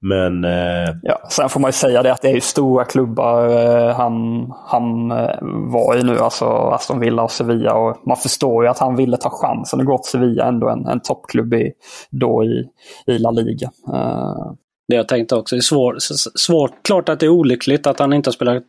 Men... 0.00 0.44
Eh... 0.44 0.94
Ja, 1.02 1.28
sen 1.30 1.48
får 1.48 1.60
man 1.60 1.68
ju 1.68 1.72
säga 1.72 2.02
det 2.02 2.12
att 2.12 2.22
det 2.22 2.28
är 2.28 2.34
ju 2.34 2.40
stora 2.40 2.84
klubbar 2.84 3.48
eh, 3.48 3.96
han, 3.96 4.46
han 4.66 5.10
eh, 5.10 5.36
var 5.72 5.96
i 5.96 6.02
nu. 6.02 6.18
Alltså 6.18 6.44
Aston 6.44 7.00
Villa 7.00 7.22
och 7.22 7.30
Sevilla. 7.30 7.74
Och 7.74 7.96
man 8.06 8.16
förstår 8.16 8.64
ju 8.64 8.70
att 8.70 8.78
han 8.78 8.96
ville 8.96 9.16
ta 9.16 9.30
chansen 9.30 9.80
att 9.80 9.86
gå 9.86 9.98
till 9.98 10.10
Sevilla. 10.10 10.44
Ändå 10.44 10.68
en, 10.68 10.86
en 10.86 11.00
toppklubb 11.00 11.54
i, 11.54 11.72
då 12.10 12.44
i, 12.44 12.68
i 13.06 13.18
La 13.18 13.30
Liga. 13.30 13.70
Eh, 13.94 14.52
det 14.90 14.96
jag 14.96 15.08
tänkte 15.08 15.34
också 15.34 15.56
är 15.56 15.60
svår, 15.60 15.96
svårt. 16.38 16.70
Klart 16.84 17.08
att 17.08 17.20
det 17.20 17.26
är 17.26 17.30
olyckligt 17.30 17.86
att 17.86 17.98
han 17.98 18.12
inte 18.12 18.28
har 18.28 18.32
spelat, 18.32 18.62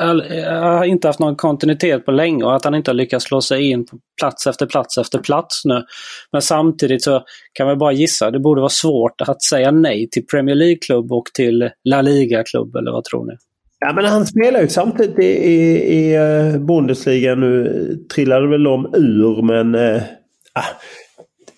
äh, 0.00 0.90
inte 0.90 1.08
haft 1.08 1.18
någon 1.18 1.36
kontinuitet 1.36 2.04
på 2.04 2.10
länge 2.10 2.44
och 2.44 2.56
att 2.56 2.64
han 2.64 2.74
inte 2.74 2.90
har 2.90 2.96
lyckats 2.96 3.24
slå 3.24 3.40
sig 3.40 3.70
in 3.70 3.86
på 3.86 3.98
plats 4.20 4.46
efter 4.46 4.66
plats 4.66 4.98
efter 4.98 5.18
plats 5.18 5.64
nu. 5.64 5.84
Men 6.32 6.42
samtidigt 6.42 7.02
så 7.02 7.22
kan 7.52 7.66
man 7.66 7.78
bara 7.78 7.92
gissa, 7.92 8.30
det 8.30 8.40
borde 8.40 8.60
vara 8.60 8.68
svårt 8.68 9.20
att 9.20 9.42
säga 9.42 9.70
nej 9.70 10.08
till 10.10 10.26
Premier 10.26 10.56
League-klubb 10.56 11.12
och 11.12 11.24
till 11.34 11.70
La 11.84 12.02
Liga-klubb, 12.02 12.76
eller 12.76 12.92
vad 12.92 13.04
tror 13.04 13.26
ni? 13.26 13.32
Ja 13.78 13.92
men 13.92 14.04
han 14.04 14.26
spelar 14.26 14.60
ju 14.60 14.68
samtidigt 14.68 15.18
i, 15.18 15.24
i, 15.24 16.14
i 16.14 16.58
Bundesliga 16.58 17.34
nu. 17.34 18.06
Trillade 18.14 18.48
väl 18.48 18.64
de 18.64 18.94
ur 18.94 19.42
men... 19.42 19.74
Äh, 19.74 20.02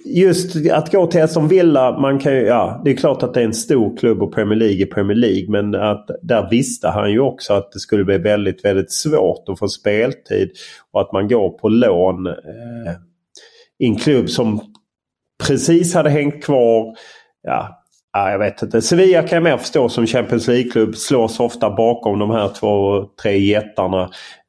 just 0.08 0.70
att 0.72 0.92
gå 0.92 1.06
till 1.06 1.22
Aston 1.22 1.48
Villa, 1.48 1.98
man 1.98 2.18
kan 2.18 2.34
ju, 2.34 2.40
ja, 2.40 2.80
det 2.84 2.90
är 2.90 2.96
klart 2.96 3.22
att 3.22 3.34
det 3.34 3.40
är 3.40 3.44
en 3.44 3.54
stor 3.54 3.96
klubb 3.96 4.22
och 4.22 4.34
Premier 4.34 4.58
League 4.58 4.82
är 4.82 4.86
Premier 4.86 5.16
League. 5.16 5.44
Men 5.48 5.74
att, 5.74 6.06
där 6.22 6.48
visste 6.50 6.88
han 6.88 7.12
ju 7.12 7.20
också 7.20 7.52
att 7.52 7.72
det 7.72 7.78
skulle 7.78 8.04
bli 8.04 8.18
väldigt, 8.18 8.64
väldigt 8.64 8.92
svårt 8.92 9.48
att 9.48 9.58
få 9.58 9.68
speltid. 9.68 10.50
Och 10.92 11.00
att 11.00 11.12
man 11.12 11.28
går 11.28 11.50
på 11.50 11.68
lån 11.68 12.26
eh, 12.26 12.92
i 13.78 13.86
en 13.86 13.96
klubb 13.96 14.30
som 14.30 14.60
precis 15.46 15.94
hade 15.94 16.10
hängt 16.10 16.44
kvar. 16.44 16.94
Ja, 17.42 17.84
ja, 18.12 18.30
jag 18.30 18.38
vet 18.38 18.62
inte. 18.62 18.82
Sevilla 18.82 19.22
kan 19.22 19.36
jag 19.36 19.42
mer 19.42 19.56
förstå 19.56 19.88
som 19.88 20.06
Champions 20.06 20.48
League-klubb. 20.48 20.96
Slås 20.96 21.40
ofta 21.40 21.70
bakom 21.70 22.18
de 22.18 22.30
här 22.30 22.48
två, 22.48 23.04
tre 23.22 23.38
jättarna. 23.38 24.02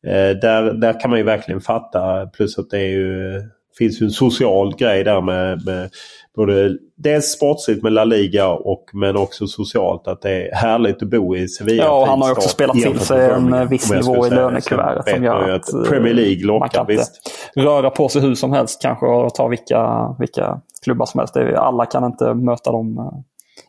Eh, 0.08 0.30
där, 0.42 0.74
där 0.74 1.00
kan 1.00 1.10
man 1.10 1.20
ju 1.20 1.26
verkligen 1.26 1.62
fatta. 1.62 2.26
Plus 2.26 2.58
att 2.60 2.70
det 2.70 2.80
är 2.80 2.90
ju 2.90 3.42
finns 3.80 4.02
ju 4.02 4.06
en 4.06 4.12
social 4.12 4.76
grej 4.76 5.04
där 5.04 5.22
med, 5.22 5.66
med 5.66 5.90
både 6.36 6.78
dels 6.96 7.26
sportsligt 7.26 7.84
med 7.84 7.92
La 7.92 8.04
Liga 8.04 8.50
och 8.50 8.86
men 8.94 9.18
också 9.18 9.48
socialt 9.48 10.08
att 10.08 10.22
det 10.22 10.32
är 10.32 10.56
härligt 10.56 11.04
att 11.04 11.10
bo 11.10 11.36
i 11.36 11.48
Sevilla. 11.48 11.84
Ja, 11.84 12.02
och 12.02 12.08
han 12.08 12.22
har 12.22 12.32
också 12.32 12.50
spelat 12.50 12.76
till 12.76 13.00
sig 13.00 13.32
en 13.32 13.68
viss 13.68 13.92
nivå 13.92 14.28
i 14.28 14.30
lönekuvertet 14.30 15.16
som 15.16 15.24
gör 15.24 15.50
att, 15.50 15.74
att 15.74 15.90
Premier 15.90 16.14
League 16.14 16.46
lockar. 16.46 16.86
Visst. 16.88 17.32
röra 17.56 17.90
på 17.90 18.10
sig 18.10 18.22
hur 18.22 18.36
som 18.36 18.54
helst 18.54 18.82
kanske 18.82 19.06
och 19.06 19.36
ta 19.36 19.48
vilka, 19.48 20.16
vilka 20.20 20.62
klubbar 20.84 21.06
som 21.06 21.20
helst. 21.20 21.38
Alla 21.38 21.86
kan 21.86 22.04
inte 22.04 22.34
möta 22.34 22.72
de, 22.72 23.12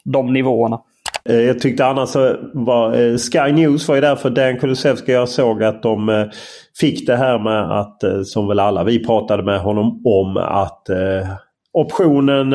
de 0.05 0.33
nivåerna. 0.33 0.81
Eh, 1.25 1.41
jag 1.41 1.61
tyckte 1.61 1.87
annars 1.87 2.17
var 2.55 2.95
eh, 2.95 3.17
Sky 3.17 3.53
News 3.53 3.89
var 3.89 3.95
ju 3.95 4.01
där 4.01 4.17
för 4.17 4.31
Dan 4.31 4.59
Kulusevski. 4.59 5.13
Jag 5.13 5.29
såg 5.29 5.63
att 5.63 5.83
de 5.83 6.09
eh, 6.09 6.27
fick 6.81 7.07
det 7.07 7.17
här 7.17 7.39
med 7.39 7.79
att, 7.81 8.27
som 8.27 8.49
väl 8.49 8.61
alla 8.61 8.85
vi 8.85 9.05
pratade 9.05 9.43
med 9.43 9.61
honom 9.61 10.03
om, 10.07 10.37
att 10.37 10.87
optionen 11.73 12.51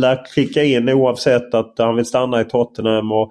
lär 0.00 0.32
klicka 0.34 0.64
in 0.64 0.88
oavsett 0.88 1.54
att 1.54 1.74
han 1.78 1.96
vill 1.96 2.04
stanna 2.04 2.40
i 2.40 2.44
Tottenham. 2.44 3.12
Och 3.12 3.30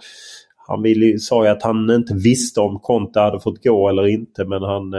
han 0.67 0.81
vill, 0.81 1.21
sa 1.21 1.43
ju 1.43 1.49
att 1.49 1.63
han 1.63 1.89
inte 1.89 2.13
visste 2.13 2.61
om 2.61 2.79
Conte 2.79 3.19
hade 3.19 3.39
fått 3.39 3.63
gå 3.63 3.89
eller 3.89 4.07
inte 4.07 4.45
men 4.45 4.63
han 4.63 4.93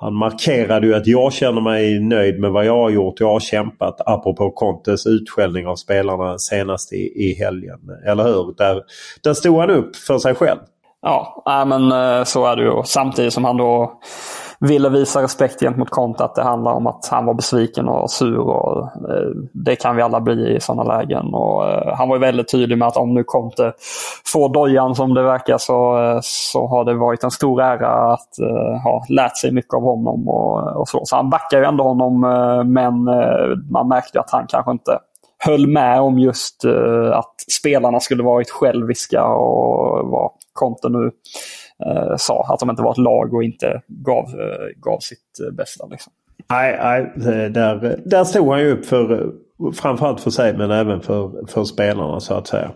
han 0.00 0.14
markerade 0.14 0.86
ju 0.86 0.94
att 0.94 1.06
jag 1.06 1.32
känner 1.32 1.60
mig 1.60 2.00
nöjd 2.00 2.40
med 2.40 2.50
vad 2.50 2.64
jag 2.64 2.76
har 2.76 2.90
gjort. 2.90 3.20
Jag 3.20 3.30
har 3.30 3.40
kämpat 3.40 4.00
apropå 4.06 4.50
Contes 4.50 5.06
utskällning 5.06 5.66
av 5.66 5.76
spelarna 5.76 6.38
senast 6.38 6.92
i, 6.92 7.12
i 7.14 7.34
helgen. 7.38 7.78
Eller 8.06 8.24
hur? 8.24 8.54
Där, 8.56 8.82
där 9.22 9.34
stod 9.34 9.60
han 9.60 9.70
upp 9.70 9.96
för 9.96 10.18
sig 10.18 10.34
själv. 10.34 10.58
Ja, 11.02 11.64
men 11.66 11.92
eh, 11.92 12.24
så 12.24 12.46
är 12.46 12.56
det 12.56 12.62
ju. 12.62 12.82
Samtidigt 12.84 13.32
som 13.32 13.44
han 13.44 13.56
då 13.56 14.00
ville 14.60 14.88
visa 14.88 15.22
respekt 15.22 15.60
gentemot 15.60 15.90
Conte 15.90 16.24
att 16.24 16.34
det 16.34 16.42
handlar 16.42 16.72
om 16.72 16.86
att 16.86 17.08
han 17.10 17.26
var 17.26 17.34
besviken 17.34 17.88
och 17.88 18.10
sur. 18.10 18.38
Och, 18.38 18.82
eh, 18.84 19.30
det 19.52 19.76
kan 19.76 19.96
vi 19.96 20.02
alla 20.02 20.20
bli 20.20 20.56
i 20.56 20.60
sådana 20.60 20.82
lägen. 20.82 21.34
Och, 21.34 21.68
eh, 21.68 21.94
han 21.96 22.08
var 22.08 22.18
väldigt 22.18 22.50
tydlig 22.50 22.78
med 22.78 22.88
att 22.88 22.96
om 22.96 23.14
nu 23.14 23.24
Conte 23.24 23.72
får 24.32 24.48
dojan 24.48 24.94
som 24.94 25.14
det 25.14 25.22
verkar 25.22 25.58
så, 25.58 26.02
eh, 26.02 26.18
så 26.22 26.66
har 26.66 26.84
det 26.84 26.94
varit 26.94 27.24
en 27.24 27.30
stor 27.30 27.62
ära 27.62 28.12
att 28.12 28.38
eh, 28.38 28.82
ha 28.82 29.04
lärt 29.08 29.36
sig 29.36 29.52
mycket 29.52 29.74
av 29.74 29.82
honom. 29.82 30.28
Och, 30.28 30.80
och 30.80 30.88
så. 30.88 31.00
så 31.04 31.16
han 31.16 31.30
backar 31.30 31.58
ju 31.58 31.64
ändå 31.64 31.84
honom 31.84 32.24
eh, 32.24 32.64
men 32.64 33.08
eh, 33.08 33.56
man 33.70 33.88
märkte 33.88 34.20
att 34.20 34.30
han 34.30 34.46
kanske 34.48 34.70
inte 34.70 34.98
höll 35.38 35.66
med 35.66 36.00
om 36.00 36.18
just 36.18 36.64
eh, 36.64 37.18
att 37.18 37.34
spelarna 37.60 38.00
skulle 38.00 38.22
varit 38.22 38.50
själviska 38.50 39.24
och 39.24 40.08
vad 40.08 40.30
Conte 40.52 40.88
nu 40.88 41.10
sa. 42.16 42.46
Att 42.48 42.60
de 42.60 42.70
inte 42.70 42.82
var 42.82 42.92
ett 42.92 42.98
lag 42.98 43.34
och 43.34 43.44
inte 43.44 43.82
gav, 43.86 44.24
eh, 44.24 44.66
gav 44.76 44.98
sitt 44.98 45.40
eh, 45.46 45.54
bästa. 45.54 45.86
Liksom. 45.86 46.12
Nej, 46.50 47.10
nej 47.16 47.50
där, 47.50 48.00
där 48.04 48.24
stod 48.24 48.48
han 48.48 48.60
ju 48.60 48.72
upp 48.72 48.86
för 48.86 49.32
framförallt 49.74 50.20
för 50.20 50.30
sig 50.30 50.56
men 50.56 50.70
även 50.70 51.00
för, 51.00 51.46
för 51.46 51.64
spelarna 51.64 52.20
så 52.20 52.34
att 52.34 52.46
säga. 52.46 52.70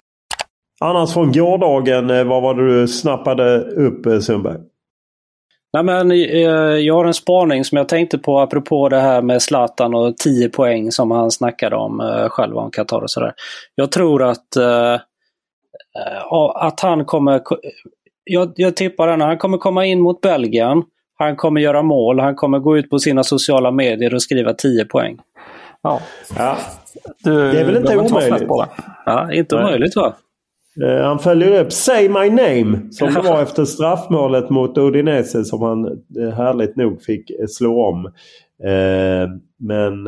Annars 0.80 1.12
från 1.12 1.32
gårdagen, 1.32 2.10
eh, 2.10 2.24
vad 2.24 2.42
var 2.42 2.54
det 2.54 2.80
du 2.80 2.88
snappade 2.88 3.60
upp 3.60 4.22
Sundberg? 4.22 4.58
Nej, 5.72 5.84
men, 5.84 6.10
jag 6.84 6.94
har 6.94 7.04
en 7.04 7.14
spaning 7.14 7.64
som 7.64 7.78
jag 7.78 7.88
tänkte 7.88 8.18
på 8.18 8.40
apropå 8.40 8.88
det 8.88 9.00
här 9.00 9.22
med 9.22 9.42
Zlatan 9.42 9.94
och 9.94 10.16
10 10.16 10.48
poäng 10.48 10.92
som 10.92 11.10
han 11.10 11.30
snackade 11.30 11.76
om 11.76 12.26
själv 12.30 12.56
om 12.56 12.70
Qatar 12.70 13.00
och 13.00 13.10
sådär. 13.10 13.34
Jag 13.74 13.92
tror 13.92 14.22
att, 14.22 14.56
att 16.54 16.80
han 16.80 17.04
kommer 17.04 17.40
jag, 18.24 18.52
jag 18.56 18.76
tippar 18.76 19.08
den. 19.08 19.20
Han 19.20 19.38
kommer 19.38 19.58
komma 19.58 19.86
in 19.86 20.00
mot 20.00 20.20
Belgien. 20.20 20.82
Han 21.18 21.36
kommer 21.36 21.60
göra 21.60 21.82
mål. 21.82 22.20
Han 22.20 22.34
kommer 22.34 22.58
gå 22.58 22.78
ut 22.78 22.90
på 22.90 22.98
sina 22.98 23.24
sociala 23.24 23.70
medier 23.70 24.14
och 24.14 24.22
skriva 24.22 24.54
10 24.54 24.84
poäng. 24.84 25.18
Ja. 25.82 26.00
ja. 26.36 26.56
Du, 27.24 27.52
det 27.52 27.60
är 27.60 27.64
väl 27.64 27.76
inte 27.76 27.96
omöjligt? 27.96 28.48
Ja, 29.06 29.32
inte 29.32 29.56
omöjligt 29.56 29.96
va? 29.96 30.14
Eh, 30.80 31.04
han 31.04 31.18
följer 31.18 31.64
upp 31.64 31.72
Say 31.72 32.08
My 32.08 32.30
Name 32.30 32.78
som 32.90 33.14
det 33.14 33.20
var 33.20 33.42
efter 33.42 33.64
straffmålet 33.64 34.50
mot 34.50 34.78
Udinese 34.78 35.44
som 35.44 35.62
han 35.62 35.84
eh, 35.86 36.34
härligt 36.36 36.76
nog 36.76 37.02
fick 37.02 37.30
eh, 37.30 37.46
slå 37.48 37.88
om. 37.88 38.12
Men 39.58 40.04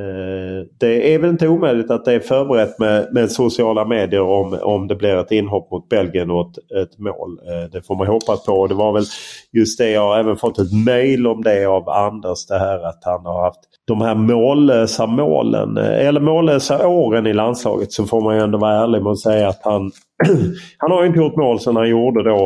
Eh, 0.00 0.66
det 0.78 1.14
är 1.14 1.18
väl 1.18 1.30
inte 1.30 1.48
omöjligt 1.48 1.90
att 1.90 2.04
det 2.04 2.12
är 2.12 2.20
förberett 2.20 2.78
med, 2.78 3.08
med 3.12 3.32
sociala 3.32 3.84
medier 3.84 4.22
om, 4.22 4.58
om 4.62 4.88
det 4.88 4.94
blir 4.94 5.16
ett 5.16 5.32
inhopp 5.32 5.70
mot 5.70 5.88
Belgien 5.88 6.30
och 6.30 6.50
ett, 6.50 6.56
ett 6.82 6.98
mål. 6.98 7.38
Eh, 7.48 7.70
det 7.72 7.86
får 7.86 7.94
man 7.94 8.06
hoppas 8.06 8.44
på. 8.44 8.66
Det 8.66 8.74
var 8.74 8.92
väl 8.92 9.04
just 9.52 9.78
det 9.78 9.90
jag 9.90 10.00
har 10.00 10.18
även 10.18 10.36
fått 10.36 10.58
ett 10.58 10.72
mail 10.86 11.26
om 11.26 11.42
det 11.42 11.66
av 11.66 11.88
Anders. 11.88 12.46
Det 12.46 12.58
här 12.58 12.88
att 12.88 13.00
han 13.04 13.26
har 13.26 13.42
haft 13.44 13.60
de 13.86 14.00
här 14.00 14.14
mållösa 14.14 15.06
målen 15.06 15.78
eh, 15.78 16.06
eller 16.06 16.20
mållösa 16.20 16.88
åren 16.88 17.26
i 17.26 17.32
landslaget 17.32 17.92
så 17.92 18.04
får 18.04 18.20
man 18.20 18.36
ju 18.36 18.42
ändå 18.42 18.58
vara 18.58 18.82
ärlig 18.82 19.02
med 19.02 19.12
att 19.12 19.20
säga 19.20 19.48
att 19.48 19.60
han 19.62 19.90
han 20.78 20.90
har 20.90 21.04
inte 21.04 21.18
gjort 21.18 21.36
mål 21.36 21.60
sedan 21.60 21.76
han 21.76 21.88
gjorde 21.88 22.22
då 22.22 22.42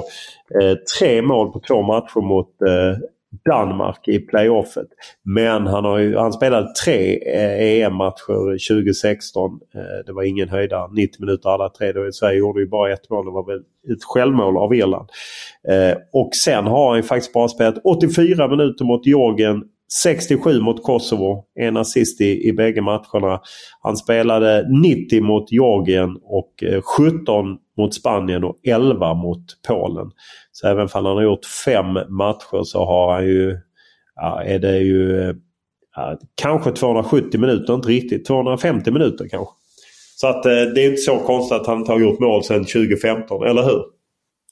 eh, 0.61 0.75
tre 0.99 1.23
mål 1.23 1.53
på 1.53 1.61
två 1.69 1.83
matcher 1.83 2.21
mot 2.21 2.49
eh, 2.63 2.99
Danmark 3.51 4.09
i 4.09 4.19
playoffet. 4.19 4.89
Men 5.23 5.67
han, 5.67 5.85
har 5.85 5.99
ju, 5.99 6.17
han 6.17 6.33
spelade 6.33 6.69
tre 6.85 7.19
eh, 7.35 7.85
EM-matcher 7.85 8.69
2016. 8.69 9.51
Eh, 9.75 9.81
det 10.07 10.13
var 10.13 10.23
ingen 10.23 10.49
höjda 10.49 10.87
90 10.87 11.21
minuter 11.21 11.49
alla 11.49 11.69
tre. 11.69 11.93
Då 11.93 12.13
Sverige 12.13 12.39
gjorde 12.39 12.61
ju 12.61 12.69
bara 12.69 12.93
ett 12.93 13.11
mål. 13.11 13.25
Det 13.25 13.31
var 13.31 13.47
väl 13.47 13.59
ett 13.93 14.05
självmål 14.05 14.57
av 14.57 14.75
Irland. 14.75 15.09
Eh, 15.69 15.97
och 16.13 16.31
sen 16.35 16.65
har 16.65 16.89
han 16.89 16.97
ju 16.97 17.03
faktiskt 17.03 17.33
bara 17.33 17.49
spelat 17.49 17.79
84 17.85 18.49
minuter 18.49 18.85
mot 18.85 19.07
Georgien 19.07 19.65
67 20.03 20.61
mot 20.61 20.83
Kosovo, 20.83 21.45
en 21.55 21.77
assist 21.77 22.21
i, 22.21 22.49
i 22.49 22.53
bägge 22.53 22.83
matcherna. 22.83 23.41
Han 23.83 23.97
spelade 23.97 24.67
90 24.83 25.23
mot 25.23 25.53
Georgien 25.53 26.17
och 26.23 26.65
17 26.99 27.59
mot 27.77 27.95
Spanien 27.95 28.45
och 28.45 28.57
11 28.63 29.15
mot 29.15 29.45
Polen. 29.69 30.11
Så 30.53 30.69
även 30.69 30.83
om 30.83 30.89
han 30.93 31.05
har 31.05 31.23
gjort 31.23 31.47
fem 31.65 31.93
matcher 32.09 32.63
så 32.63 32.85
har 32.85 33.15
han 33.15 33.27
ju, 33.27 33.59
ja, 34.15 34.43
är 34.43 34.59
det 34.59 34.79
ju 34.79 35.35
ja, 35.97 36.19
kanske 36.35 36.73
270 36.73 37.41
minuter, 37.41 37.75
inte 37.75 37.89
riktigt, 37.89 38.27
250 38.27 38.91
minuter 38.91 39.29
kanske. 39.29 39.55
Så 40.17 40.27
att 40.27 40.47
eh, 40.47 40.53
det 40.53 40.85
är 40.85 40.91
inte 40.91 41.03
så 41.03 41.19
konstigt 41.19 41.61
att 41.61 41.67
han 41.67 41.79
inte 41.79 41.93
har 41.93 42.01
gjort 42.01 42.21
mål 42.21 42.45
sedan 42.45 42.65
2015, 42.65 43.47
eller 43.47 43.63
hur? 43.63 43.85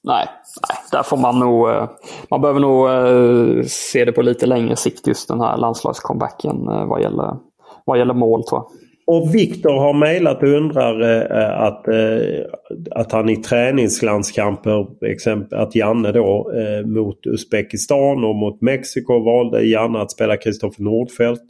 Nej, 0.04 0.28
nej, 0.68 0.78
där 0.92 1.02
får 1.02 1.16
man 1.16 1.38
nog... 1.38 1.70
Eh, 1.70 1.90
man 2.30 2.40
behöver 2.40 2.60
nog 2.60 2.88
eh, 2.88 3.64
se 3.66 4.04
det 4.04 4.12
på 4.12 4.22
lite 4.22 4.46
längre 4.46 4.76
sikt 4.76 5.06
just 5.06 5.28
den 5.28 5.40
här 5.40 5.56
landslagscomebacken 5.56 6.66
vad 6.66 7.02
gäller, 7.02 7.36
vad 7.84 7.98
gäller 7.98 8.14
mål 8.14 8.44
tror 8.44 8.60
jag. 8.60 8.81
Och 9.06 9.34
Viktor 9.34 9.78
har 9.78 9.92
mejlat 9.92 10.42
och 10.42 10.48
undrar 10.48 11.00
eh, 11.00 11.38
eh, 11.38 11.60
att, 11.60 11.88
eh, 11.88 12.44
att 12.90 13.12
han 13.12 13.28
i 13.28 13.36
träningslandskamper, 13.36 15.04
exempel, 15.06 15.58
att 15.58 15.74
Janne 15.74 16.12
då 16.12 16.52
eh, 16.52 16.86
mot 16.86 17.26
Uzbekistan 17.26 18.24
och 18.24 18.36
mot 18.36 18.60
Mexiko 18.60 19.18
valde 19.24 19.64
Janne 19.64 19.98
att 19.98 20.12
spela 20.12 20.36
Kristoffer 20.36 20.82
Nordfeldt. 20.82 21.42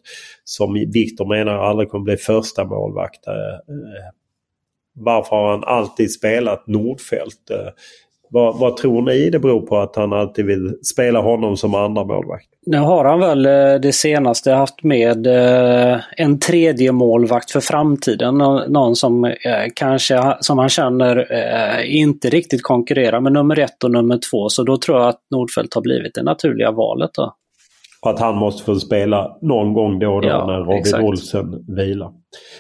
Som 0.45 0.73
Viktor 0.93 1.29
menar 1.29 1.53
aldrig 1.53 1.89
kommer 1.89 2.05
bli 2.05 2.17
första 2.17 2.65
målvakt. 2.65 3.27
Eh, 3.27 3.35
eh. 3.35 4.13
Varför 4.95 5.37
har 5.37 5.51
han 5.51 5.65
alltid 5.65 6.13
spelat 6.13 6.67
Nordfeldt? 6.67 7.51
Vad, 8.33 8.59
vad, 8.59 8.77
tror 8.77 9.03
ni 9.03 9.31
det 9.31 9.39
beror 9.39 9.61
på 9.61 9.79
att 9.79 9.97
han 9.97 10.13
alltid 10.13 10.47
vill 10.47 10.79
spela 10.83 11.21
honom 11.21 11.57
som 11.57 11.75
andra 11.75 12.05
målvakt? 12.05 12.47
Nu 12.67 12.79
har 12.79 13.05
han 13.05 13.21
väl 13.21 13.47
eh, 13.47 13.81
det 13.81 13.93
senaste 13.93 14.53
haft 14.53 14.83
med 14.83 15.27
eh, 15.27 16.01
en 16.17 16.39
tredje 16.39 16.93
målvakt 16.93 17.51
för 17.51 17.61
framtiden. 17.61 18.39
Någon 18.69 18.97
som 18.97 19.25
eh, 19.25 19.33
kanske 19.75 20.35
som 20.41 20.59
han 20.59 20.69
känner 20.69 21.27
inte 21.85 22.31
riktigt 22.31 22.63
konkurrerar 22.63 23.21
med 23.21 23.33
nummer 23.33 23.59
ett 23.59 23.85
och 23.85 23.91
nummer 23.91 24.19
två. 24.31 24.49
Så 24.49 24.63
då 24.63 24.77
tror 24.77 24.99
jag 24.99 25.09
att 25.09 25.21
Nordfeldt 25.31 25.75
har 25.75 25.83
blivit 25.83 26.15
det 26.15 26.23
naturliga 26.23 26.71
valet. 26.71 27.11
Då. 27.15 27.35
Att 28.07 28.21
han 28.21 28.37
måste 28.37 28.65
få 28.65 28.75
spela 28.75 29.37
någon 29.43 29.73
gång 29.73 29.99
då 29.99 30.15
och 30.15 30.23
då 30.23 30.29
ja, 30.29 30.47
när 30.47 30.59
Robin 30.59 30.79
exakt. 30.79 31.05
Olsen 31.05 31.65
vilar. 31.77 32.11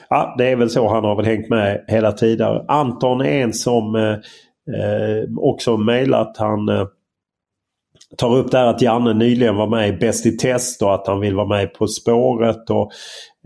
Ja, 0.09 0.35
det 0.39 0.51
är 0.51 0.57
väl 0.57 0.71
så 0.71 0.89
han 0.89 1.05
har 1.05 1.17
väl 1.17 1.27
hängt 1.27 1.49
med 1.49 1.85
hela 1.89 2.13
tiden. 2.13 2.65
Anton 2.69 3.21
är 3.21 3.43
en 3.43 3.53
som 3.53 3.97
Eh, 4.69 5.29
också 5.37 5.77
mejlat. 5.77 6.37
Han 6.37 6.69
eh, 6.69 6.87
tar 8.17 8.37
upp 8.37 8.51
där 8.51 8.67
att 8.67 8.83
Janne 8.83 9.15
nyligen 9.15 9.57
var 9.57 9.67
med 9.67 9.89
i 9.89 9.93
Bäst 9.93 10.27
i 10.27 10.37
test 10.37 10.83
och 10.83 10.95
att 10.95 11.07
han 11.07 11.21
vill 11.21 11.35
vara 11.35 11.47
med 11.47 11.75
På 11.75 11.87
spåret. 11.87 12.71
Och, 12.71 12.93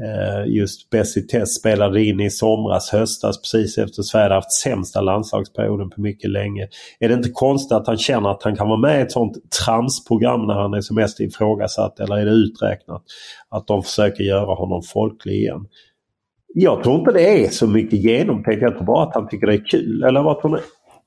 eh, 0.04 0.46
just 0.46 0.90
Bäst 0.90 1.16
i 1.16 1.26
test 1.26 1.60
spelade 1.60 2.04
in 2.04 2.20
i 2.20 2.30
somras, 2.30 2.90
höstas 2.90 3.40
precis 3.40 3.78
efter 3.78 4.02
Sverige 4.02 4.34
haft 4.34 4.52
sämsta 4.52 5.00
landslagsperioden 5.00 5.90
på 5.90 6.00
mycket 6.00 6.30
länge. 6.30 6.68
Är 7.00 7.08
det 7.08 7.14
inte 7.14 7.30
konstigt 7.30 7.72
att 7.72 7.86
han 7.86 7.98
känner 7.98 8.30
att 8.30 8.42
han 8.42 8.56
kan 8.56 8.68
vara 8.68 8.80
med 8.80 8.98
i 8.98 9.02
ett 9.02 9.12
sånt 9.12 9.36
transprogram 9.64 10.46
när 10.46 10.54
han 10.54 10.74
är 10.74 10.80
som 10.80 10.96
mest 10.96 11.20
ifrågasatt 11.20 12.00
eller 12.00 12.16
är 12.16 12.24
det 12.24 12.32
uträknat 12.32 13.02
att 13.48 13.66
de 13.66 13.82
försöker 13.82 14.24
göra 14.24 14.54
honom 14.54 14.82
folklig 14.82 15.34
igen? 15.34 15.66
Jag 16.58 16.82
tror 16.82 16.98
inte 16.98 17.12
det 17.12 17.44
är 17.44 17.48
så 17.48 17.66
mycket 17.66 17.98
genomtänkt. 17.98 18.62
Jag 18.62 18.74
tror 18.76 18.86
bara 18.86 19.02
att 19.02 19.14
han 19.14 19.28
tycker 19.28 19.46
det 19.46 19.54
är 19.54 19.64
kul. 19.66 20.02
Eller 20.02 20.22
vad 20.22 20.40
tror 20.40 20.50
ni? 20.50 20.58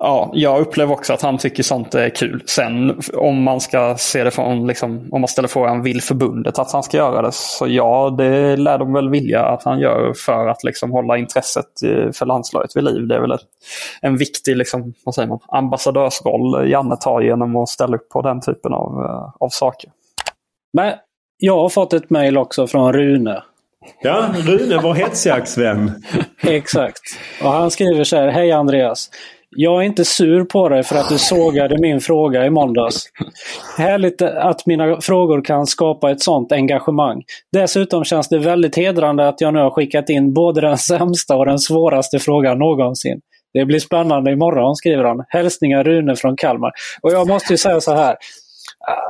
Ja, 0.04 0.32
jag 0.34 0.62
upplever 0.62 0.94
också 0.94 1.14
att 1.14 1.22
han 1.22 1.38
tycker 1.38 1.64
sånt 1.64 1.96
är 1.96 2.10
kul. 2.10 2.44
Sen 2.46 3.02
om 3.14 3.44
man 3.44 3.60
ska 3.60 3.96
se 3.98 4.24
det 4.24 4.32
från, 4.32 4.68
liksom, 4.68 5.10
om 5.12 5.22
man 5.22 5.28
ställer 5.28 5.48
frågan, 5.48 5.84
vill 5.84 6.02
förbundet 6.02 6.60
att 6.60 6.72
han 6.72 6.84
ska 6.84 6.98
göra 6.98 7.22
det? 7.22 7.32
Så 7.32 7.68
ja, 7.68 8.16
det 8.18 8.58
lär 8.58 8.78
de 8.78 8.94
väl 8.94 9.10
vilja 9.10 9.46
att 9.46 9.64
han 9.64 9.80
gör 9.80 10.14
för 10.26 10.48
att 10.48 10.64
liksom 10.64 10.92
hålla 10.92 11.18
intresset 11.18 11.66
för 12.14 12.26
landslaget 12.26 12.76
vid 12.76 12.84
liv. 12.84 13.08
Det 13.08 13.16
är 13.16 13.22
väl 13.22 13.32
ett, 13.32 13.42
en 14.02 14.18
viktig 14.18 14.58
liksom, 14.58 14.94
vad 15.04 15.16
säger 15.16 15.28
man, 15.28 15.40
ambassadörsroll 15.48 16.70
Janne 16.70 16.98
tar 16.98 17.22
genom 17.22 17.56
att 17.56 17.70
ställa 17.70 17.96
upp 17.96 18.10
på 18.10 18.22
den 18.22 18.42
typen 18.42 18.74
av, 18.74 19.06
eh, 19.06 19.34
av 19.40 19.50
saker. 19.50 19.92
Men 20.74 20.94
jag 21.38 21.56
har 21.56 21.70
fått 21.70 21.94
ett 21.94 22.10
mejl 22.10 22.38
också 22.38 22.68
från 22.68 22.94
Rune. 22.94 23.44
Ja, 24.02 24.30
Rune, 24.36 24.80
vår 24.84 24.94
hetsjaktsvän. 24.94 26.04
Exakt. 26.44 27.02
Och 27.44 27.52
han 27.52 27.72
skriver 27.72 28.04
så 28.04 28.16
här. 28.16 28.28
Hej 28.28 28.52
Andreas. 28.52 29.10
Jag 29.56 29.82
är 29.82 29.86
inte 29.86 30.06
sur 30.06 30.44
på 30.44 30.70
dig 30.70 30.84
för 30.84 30.96
att 30.96 31.10
du 31.10 31.18
sågade 31.18 31.78
min 31.82 32.00
fråga 32.00 32.46
i 32.46 32.50
måndags. 32.50 33.04
Härligt 33.78 34.22
att 34.22 34.66
mina 34.66 35.02
frågor 35.02 35.42
kan 35.46 35.68
skapa 35.68 36.12
ett 36.12 36.22
sånt 36.22 36.52
engagemang. 36.52 37.24
Dessutom 37.52 38.04
känns 38.04 38.30
det 38.30 38.38
väldigt 38.38 38.76
hedrande 38.78 39.28
att 39.28 39.42
jag 39.42 39.54
nu 39.54 39.60
har 39.60 39.70
skickat 39.70 40.10
in 40.10 40.34
både 40.34 40.62
den 40.62 40.78
sämsta 40.78 41.36
och 41.36 41.46
den 41.46 41.60
svåraste 41.60 42.20
frågan 42.20 42.60
någonsin. 42.60 43.22
Det 43.54 43.66
blir 43.66 43.80
spännande 43.80 44.32
imorgon, 44.32 44.76
skriver 44.76 45.04
han. 45.04 45.26
Hälsningar 45.28 45.84
Rune 45.84 46.16
från 46.16 46.36
Kalmar. 46.38 46.72
Och 47.02 47.12
jag 47.12 47.28
måste 47.28 47.54
ju 47.54 47.58
säga 47.58 47.82
så 47.82 47.94
här. 47.94 48.16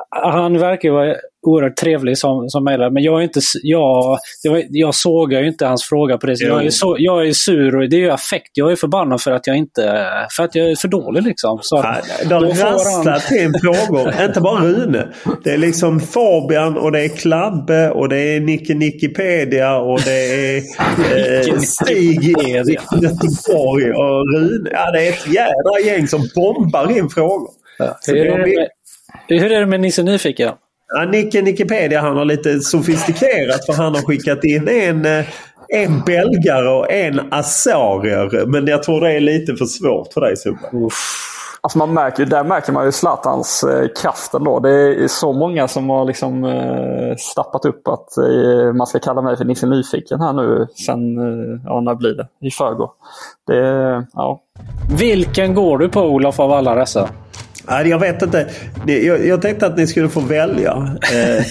Han 0.10 0.60
verkar 0.60 0.92
vara 0.92 1.16
oerhört 1.42 1.76
trevlig 1.76 2.18
som, 2.18 2.50
som 2.50 2.64
mejlare. 2.64 2.92
Men 2.92 3.04
jag, 3.04 3.20
är 3.20 3.24
inte, 3.24 3.40
jag, 3.64 4.18
jag, 4.44 4.66
jag 4.70 4.96
sågar 4.96 5.42
ju 5.42 5.48
inte 5.48 5.66
hans 5.66 5.84
fråga 5.84 6.18
på 6.18 6.28
det 6.28 6.38
sättet. 6.38 6.54
Jag, 6.54 6.66
är 6.66 6.70
så, 6.70 6.96
jag 7.00 7.28
är 7.28 7.34
sur 7.34 7.76
och 7.76 7.90
det 7.90 7.96
är 7.96 8.00
ju 8.00 8.10
affekt. 8.10 8.52
Jag 8.54 8.72
är 8.72 8.76
förbannad 8.76 9.22
för 9.22 9.32
att 9.32 9.48
jag 9.48 9.58
inte 9.58 10.08
för 10.32 10.44
att 10.44 10.56
jag 10.56 10.72
är 10.72 10.76
för 10.76 10.88
dålig. 10.88 11.24
Liksom. 11.24 11.60
Så 11.62 11.76
ja, 11.76 11.96
de 12.30 12.44
rasslar 12.46 13.20
till 13.20 13.54
frågor. 13.62 14.14
inte 14.26 14.42
bara 14.42 14.64
Rune. 14.64 15.08
Det 15.44 15.50
är 15.50 15.58
liksom 15.58 16.00
Fabian 16.00 16.78
och 16.78 16.92
det 16.92 17.00
är 17.00 17.10
Klabbe 17.10 17.90
och 17.90 18.10
det 18.10 18.18
är 18.18 18.40
Nicke 18.40 18.74
Nickipedia 18.74 19.78
och 19.78 20.00
det 20.06 20.12
är 20.12 20.58
eh, 21.50 21.58
Stig 21.58 22.24
i 22.24 22.52
Göteborg 23.02 23.92
och 23.92 24.34
Rune. 24.36 24.70
Ja, 24.72 24.92
det 24.92 25.08
är 25.08 25.10
ett 25.10 25.28
jädra 25.28 25.80
gäng 25.86 26.08
som 26.08 26.30
bombar 26.36 26.98
in 26.98 27.10
frågor. 27.10 27.50
Ja. 27.78 27.98
Är 28.08 28.26
det 28.26 28.38
med, 28.38 28.68
hur 29.28 29.52
är 29.52 29.60
det 29.60 29.66
med 29.66 29.80
Nisse 29.80 30.04
Nyfiken? 30.04 30.54
Ja, 30.96 31.06
Nicke 31.06 31.42
Nickepedia 31.42 32.02
han 32.02 32.18
har 32.18 32.26
lite 32.26 32.60
sofistikerat 32.60 33.66
för 33.66 33.74
han 33.74 33.96
har 33.96 34.02
skickat 34.02 34.44
in 34.44 34.68
en, 34.68 35.06
eh, 35.06 35.26
en 35.68 36.02
belgare 36.06 36.70
och 36.70 36.92
en 36.92 37.34
azarier. 37.34 38.46
Men 38.46 38.68
jag 38.68 38.84
tror 38.84 39.02
det 39.02 39.12
är 39.12 39.20
lite 39.20 39.56
för 39.56 39.66
svårt 39.66 40.14
för 40.14 40.22
dig 40.22 40.38
Subba. 40.38 40.90
Alltså 41.62 41.78
man 41.78 41.94
märker, 41.94 42.26
där 42.26 42.44
märker 42.44 42.72
man 42.74 42.86
ju 42.86 42.92
Zlatans 42.92 43.64
eh, 43.64 43.88
kraft 44.02 44.34
ändå. 44.34 44.60
Det 44.60 44.70
är 45.04 45.08
så 45.08 45.34
många 45.34 45.68
som 45.68 45.90
har 45.90 46.06
liksom 46.06 46.44
eh, 46.44 47.16
stappat 47.18 47.66
upp 47.66 47.88
att 47.88 48.18
eh, 48.18 48.74
man 48.74 48.88
ska 48.88 49.00
kalla 49.00 49.22
mig 49.22 49.38
för 49.38 49.46
Nisse 49.46 49.68
Nyfiken 49.68 50.22
här 50.22 50.34
nu 50.34 50.68
sen, 50.86 51.18
eh, 51.18 51.62
ja 51.66 51.82
när 51.82 51.96
blir 51.96 52.14
det? 52.14 52.28
I 52.48 52.52
förrgår. 52.52 52.92
Det, 53.48 53.58
ja. 54.14 54.42
Vilken 55.00 55.54
går 55.54 55.78
du 55.78 55.90
på 55.90 56.02
Olof 56.02 56.40
av 56.40 56.52
alla 56.52 56.76
dessa? 56.76 57.10
Nej, 57.70 57.88
jag 57.88 58.00
vet 58.00 58.22
inte. 58.22 58.48
Jag, 58.86 59.26
jag 59.26 59.42
tänkte 59.42 59.68
att 59.68 59.78
ni 59.78 59.88
skulle 59.88 60.10
få 60.10 60.20
välja. 60.20 60.98
Eh. 61.14 61.46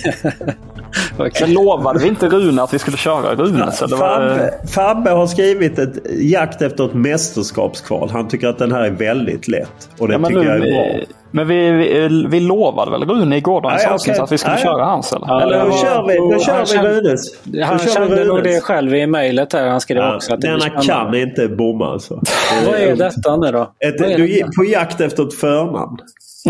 okay. 1.27 1.53
lovade 1.53 1.99
vi 1.99 2.09
inte 2.09 2.29
Rune 2.29 2.63
att 2.63 2.75
vi 2.75 2.79
skulle 2.79 2.97
köra 2.97 3.35
Rune? 3.35 3.73
Så 3.73 3.89
Fabbe, 3.89 4.29
var... 4.29 4.67
Fabbe 4.67 5.11
har 5.11 5.27
skrivit 5.27 5.79
ett 5.79 5.97
jakt 6.19 6.63
efter 6.63 6.87
ett 6.87 6.95
mästerskapskval. 6.95 8.11
Han 8.11 8.29
tycker 8.29 8.49
att 8.49 8.59
den 8.59 8.73
här 8.73 8.83
är 8.83 8.91
väldigt 8.91 9.49
lätt. 9.49 9.91
Och 9.99 10.09
det 10.09 10.15
ja, 10.15 10.29
tycker 10.29 10.41
nu, 10.41 10.47
jag 10.47 10.57
är 10.57 10.61
bra. 10.61 11.07
Men 11.31 11.49
vi, 11.49 11.71
vi, 11.71 12.27
vi 12.29 12.41
lovade 12.41 12.91
väl 12.91 13.05
Rune 13.05 13.37
i 13.37 13.41
gårdagens 13.41 13.83
Ja, 13.85 13.91
avsnitt 13.91 14.19
att 14.19 14.33
vi 14.33 14.39
skulle 14.39 14.55
Ja, 14.57 14.63
köra 14.63 14.85
hans 14.85 15.13
eller? 15.13 15.27
Ja, 15.27 15.43
eller 15.43 15.65
Då 15.65 15.73
kör 15.73 16.07
vi, 16.07 16.17
då 16.35 16.41
kör 16.41 16.53
han 16.53 16.67
vi 16.83 16.89
Runes. 16.89 17.21
Han 17.65 17.79
vi 17.79 17.91
kände 17.91 18.25
nog 18.25 18.43
det 18.45 18.61
själv 18.61 18.95
i 18.95 19.07
mejlet. 19.07 19.53
Han 19.53 19.81
skrev 19.81 19.99
Ja, 19.99 20.17
också 20.17 20.35
att 20.35 20.41
denna 20.41 20.69
kan 20.83 21.15
inte 21.15 21.49
bomma 21.49 21.93
alltså. 21.93 22.21
Vad 22.67 22.75
är 22.75 22.97
detta 22.97 23.37
nu 23.37 23.53
då? 23.53 23.73
Ett, 23.87 23.99
du 23.99 24.39
är 24.39 24.45
på 24.57 24.65
jakt 24.71 25.01
efter 25.01 25.23
ett 25.23 25.35
förnamn. 25.35 25.97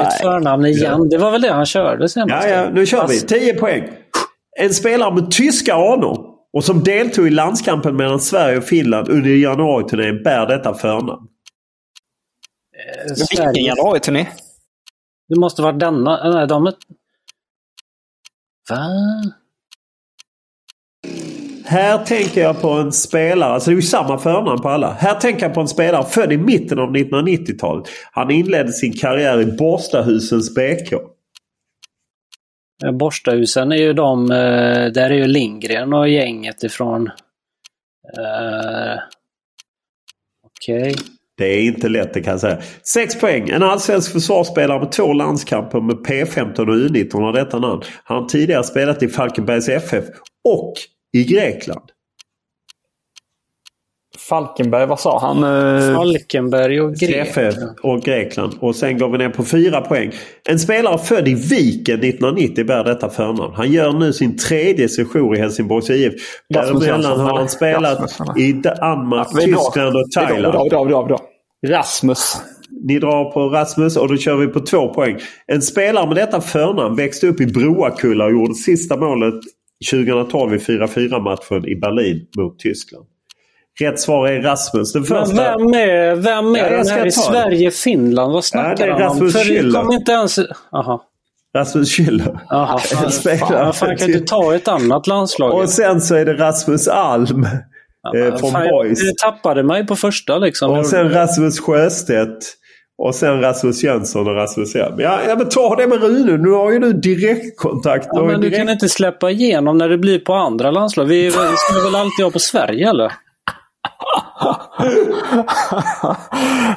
Ett 0.01 0.21
förnamn 0.23 0.67
igen. 0.67 1.09
Det 1.09 1.19
var 1.19 1.31
väl 1.31 1.43
det 1.43 1.53
han 1.53 1.67
körde 1.67 2.09
senast? 2.09 2.49
Ja, 2.49 2.55
ja, 2.55 2.71
nu 2.73 2.87
kör 2.87 3.07
vi. 3.09 3.15
Fast- 3.15 3.29
10 3.29 3.55
poäng. 3.55 3.83
En 4.61 4.75
spelare 4.75 5.15
med 5.15 5.31
tyska 5.31 5.75
anor 5.75 6.25
och 6.53 6.65
som 6.65 6.85
deltog 6.85 7.27
i 7.27 7.31
landskampen 7.31 7.97
mellan 7.97 8.21
Sverige 8.21 8.59
och 8.59 8.65
Finland 8.65 9.09
under 9.09 9.31
januariturnén 9.31 10.23
bär 10.23 10.47
detta 10.47 10.75
förnamn. 10.75 11.09
Eh, 13.09 13.15
Vilken 13.31 13.65
januariturné? 13.65 14.27
Det 15.29 15.41
måste 15.41 15.63
vara 15.63 15.73
denna. 15.73 16.31
Nej, 16.35 16.47
de 16.47 16.67
är... 16.67 16.75
Va? 18.71 18.89
Här 21.65 22.05
tänker 22.05 22.41
jag 22.41 22.61
på 22.61 22.71
en 22.71 22.93
spelare, 22.93 23.53
alltså 23.53 23.71
det 23.71 23.75
är 23.75 23.77
ju 23.77 23.83
samma 23.83 24.19
förnamn 24.19 24.63
på 24.63 24.69
alla. 24.69 24.93
Här 24.93 25.15
tänker 25.15 25.43
jag 25.47 25.55
på 25.55 25.61
en 25.61 25.69
spelare 25.69 26.05
född 26.05 26.33
i 26.33 26.37
mitten 26.39 26.79
av 26.79 26.97
1990-talet. 26.97 27.89
Han 28.13 28.31
inledde 28.31 28.73
sin 28.73 28.93
karriär 28.93 29.41
i 29.41 29.47
Borstahusens 29.47 30.55
BK. 30.55 30.93
Borstahusen 32.93 33.73
är 33.73 33.77
ju 33.77 33.93
de... 33.93 34.31
eh, 34.31 34.87
Där 34.93 35.11
är 35.11 35.15
ju 35.15 35.27
Lindgren 35.27 35.93
och 35.93 36.09
gänget 36.09 36.63
ifrån... 36.63 37.11
Uh, 38.19 38.99
Okej. 40.47 40.95
Det 41.39 41.47
är 41.47 41.63
inte 41.63 41.89
lätt 41.89 42.15
det 42.15 42.21
kan 42.21 42.31
jag 42.31 42.41
säga. 42.41 42.59
6 42.83 43.21
poäng. 43.21 43.49
En 43.49 43.63
allsvensk 43.63 44.13
försvarsspelare 44.13 44.81
med 44.81 44.93
två 44.93 45.13
landskamper 45.13 45.81
med 45.81 45.97
P15 45.97 46.61
och 46.61 46.91
U19 46.91 47.21
har 47.21 47.33
detta 47.33 47.59
namn. 47.59 47.83
Han 48.05 48.23
har 48.23 48.29
tidigare 48.29 48.65
spelat 48.65 49.03
i 49.03 49.09
Falkenbergs 49.09 49.69
FF 49.69 50.05
och 50.45 50.75
i 51.13 51.25
Grekland. 51.25 51.91
Falkenberg, 54.29 54.87
vad 54.87 55.01
sa 55.01 55.21
han? 55.21 55.45
Eh, 55.45 55.95
Falkenberg 55.97 56.81
och 56.81 56.93
FF 56.93 57.45
Grekland. 57.45 57.79
och 57.83 58.03
Grekland. 58.03 58.55
Och 58.61 58.77
sen 58.77 58.99
går 58.99 59.09
vi 59.09 59.19
ner 59.19 59.29
på 59.29 59.45
4 59.45 59.81
poäng. 59.81 60.13
En 60.49 60.59
spelare 60.59 60.99
född 60.99 61.29
i 61.29 61.35
Viken 61.35 62.01
1990 62.01 62.67
bär 62.67 62.85
detta 62.85 63.09
förnamn. 63.09 63.53
Han 63.55 63.73
gör 63.73 63.93
nu 63.93 64.13
sin 64.13 64.37
tredje 64.37 64.89
session 64.89 65.37
i 65.37 65.39
Helsingborgs 65.39 65.91
IF. 65.91 66.13
Däremellan 66.49 67.21
har 67.21 67.39
han 67.39 67.49
spelat 67.49 68.21
i 68.39 68.53
Danmark. 68.53 69.29
Tyskland 69.29 69.97
och 69.97 70.11
Thailand. 70.15 70.65
vi 70.65 70.69
drar, 70.69 70.85
vi 70.85 70.91
drar. 70.91 71.21
Rasmus. 71.67 72.37
Ni 72.85 72.99
drar 72.99 73.33
på 73.33 73.49
Rasmus 73.49 73.97
och 73.97 74.09
då 74.09 74.17
kör 74.17 74.37
vi 74.37 74.47
på 74.47 74.61
två 74.61 74.95
poäng. 74.95 75.19
En 75.47 75.63
spelare 75.63 76.07
med 76.07 76.17
detta 76.17 76.41
förnamn 76.41 76.97
växte 76.97 77.27
upp 77.27 77.41
i 77.41 77.47
Broakulla 77.47 78.25
och 78.25 78.31
gjorde 78.33 78.55
sista 78.55 78.97
målet 78.97 79.35
2012 79.91 80.55
i 80.55 80.59
4-4 80.59 81.21
matchen 81.21 81.69
i 81.69 81.77
Berlin 81.77 82.27
mot 82.39 82.59
Tyskland. 82.59 83.05
Rätt 83.81 84.01
svar 84.01 84.29
är 84.29 84.43
Rasmus. 84.43 84.93
Den 84.93 85.03
Men 85.03 85.07
första... 85.27 85.35
vem 85.59 85.75
är, 85.75 86.15
vem 86.15 86.55
är 86.55 86.59
Ja, 86.59 86.65
jag 86.65 86.73
den 86.73 86.85
ska 86.85 86.95
här 86.95 87.07
i 87.07 87.11
ta 87.11 87.21
det. 87.21 87.27
Sverige-Finland? 87.39 88.33
Vad 88.33 88.37
Ja, 88.37 88.41
det 88.41 88.43
snackar 88.77 88.89
är 88.89 88.93
han 88.93 89.03
om? 89.03 89.09
Rasmus 89.09 89.33
För 89.33 89.39
det 89.45 89.61
Schüller. 89.61 89.73
kommer 89.81 89.95
inte 89.95 90.13
ens... 90.13 90.39
Jaha. 90.73 91.01
Rasmus 91.57 91.99
Schüller. 91.99 92.39
Jaha. 92.49 92.79
En 92.93 92.97
Fan, 92.99 93.13
spelare 93.13 93.39
fan, 93.65 93.73
fan, 93.75 93.97
kan 93.97 94.07
du 94.09 94.13
inte 94.15 94.27
ta 94.27 94.55
ett 94.55 94.69
annat 94.69 95.07
landslag? 95.07 95.55
Och 95.55 95.69
sen 95.69 96.01
så 96.01 96.15
är 96.15 96.25
det 96.25 96.35
Rasmus 96.35 96.89
Alm 96.89 97.47
eh, 98.17 98.37
från 98.37 98.53
Fan, 98.53 98.69
Boys. 98.69 98.99
Jag 99.03 99.17
tappade 99.17 99.63
mig 99.63 99.87
på 99.87 99.97
första 99.97 100.39
liksom. 100.39 100.71
Och 100.71 100.87
sen 100.87 101.11
Rasmus 101.11 101.61
Sjöstedt. 101.61 102.55
Och 103.03 103.15
sen 103.15 103.41
Rasmus 103.41 103.83
Jönsson 103.83 104.29
och 104.29 104.35
Rasmus 104.35 104.75
Hjelm. 104.75 105.01
Ja, 105.01 105.21
ja, 105.29 105.37
men 105.37 105.49
ta 105.49 105.77
det 105.77 105.87
med 105.87 106.03
Rune. 106.03 106.37
Nu 106.37 106.51
har 106.51 106.71
ju 106.73 106.79
du 106.79 106.93
direktkontakt. 106.93 108.09
Ja, 108.13 108.25
men 108.25 108.41
du 108.41 108.41
direkt... 108.41 108.57
kan 108.57 108.69
inte 108.69 108.89
släppa 108.89 109.31
igenom 109.31 109.79
när 109.79 109.89
det 109.89 109.99
blir 109.99 110.19
på 110.19 110.35
andra 110.35 110.71
landslag. 110.71 111.05
Vi 111.05 111.31
skulle 111.31 111.85
väl 111.85 111.95
alltid 111.95 112.25
ha 112.25 112.31
på 112.31 112.39
Sverige 112.39 112.89
eller? 112.89 113.13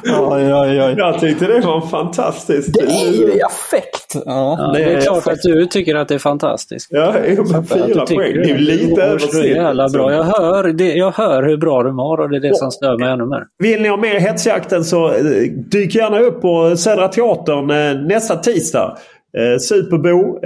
Oj, 0.04 0.54
oj, 0.54 0.82
oj. 0.82 0.94
Jag 0.98 1.20
tyckte 1.20 1.46
det 1.46 1.60
var 1.60 1.80
fantastiskt. 1.80 2.74
Det 2.74 2.80
är 2.80 3.12
ju 3.12 3.34
i 3.34 3.42
affekt. 3.42 4.22
Ja, 4.26 4.56
Ja, 4.58 4.72
det 4.72 4.84
är 4.84 5.00
klart 5.00 5.26
att 5.26 5.42
du 5.42 5.66
tycker 5.66 5.94
att 5.94 6.08
det 6.08 6.14
är 6.14 6.18
fantastiskt. 6.18 6.86
Ja, 6.90 7.14
men 7.26 7.56
Att 7.56 7.68
du 7.68 7.74
fyra 7.74 8.06
poäng. 8.06 8.34
Det 8.34 8.50
är 8.50 8.58
lite 8.58 9.02
över 9.02 9.92
bra. 9.92 10.12
Jag 10.12 10.24
hör, 10.24 10.72
det, 10.72 10.94
jag 10.94 11.10
hör 11.12 11.42
hur 11.42 11.56
bra 11.56 11.82
du 11.82 11.92
mår 11.92 12.20
och 12.20 12.30
det 12.30 12.36
är 12.36 12.40
det 12.40 12.56
som 12.56 12.70
stör 12.70 12.98
mig 12.98 13.12
ännu 13.12 13.26
mer. 13.26 13.44
Vill 13.58 13.82
ni 13.82 13.88
ha 13.88 13.96
mer 13.96 14.20
hetsjakten 14.20 14.84
så 14.84 15.08
eh, 15.08 15.22
dyk 15.70 15.94
gärna 15.94 16.20
upp 16.20 16.40
på 16.40 16.76
Södra 16.76 17.08
Teatern 17.08 17.70
eh, 17.70 18.02
nästa 18.06 18.36
tisdag. 18.36 18.96
Eh, 19.38 19.58
Superbo. 19.58 20.38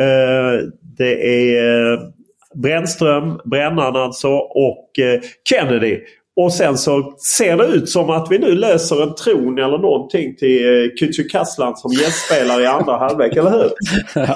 Det 0.98 1.46
är 1.56 1.98
Brännström, 2.62 3.40
Brännan 3.44 3.96
alltså 3.96 4.28
och 4.34 4.90
Kennedy. 5.48 5.98
Och 6.36 6.52
sen 6.52 6.78
så 6.78 7.14
ser 7.36 7.56
det 7.56 7.66
ut 7.66 7.88
som 7.90 8.10
att 8.10 8.30
vi 8.30 8.38
nu 8.38 8.52
löser 8.54 9.02
en 9.02 9.14
tron 9.14 9.58
eller 9.58 9.78
någonting 9.78 10.36
till 10.36 10.66
eh, 10.66 10.88
Kücükaslan 11.00 11.74
som 11.74 11.92
gästspelare 11.92 12.62
i 12.62 12.66
andra 12.66 12.96
halvlek, 12.96 13.36
eller 13.36 13.50
hur? 13.50 13.70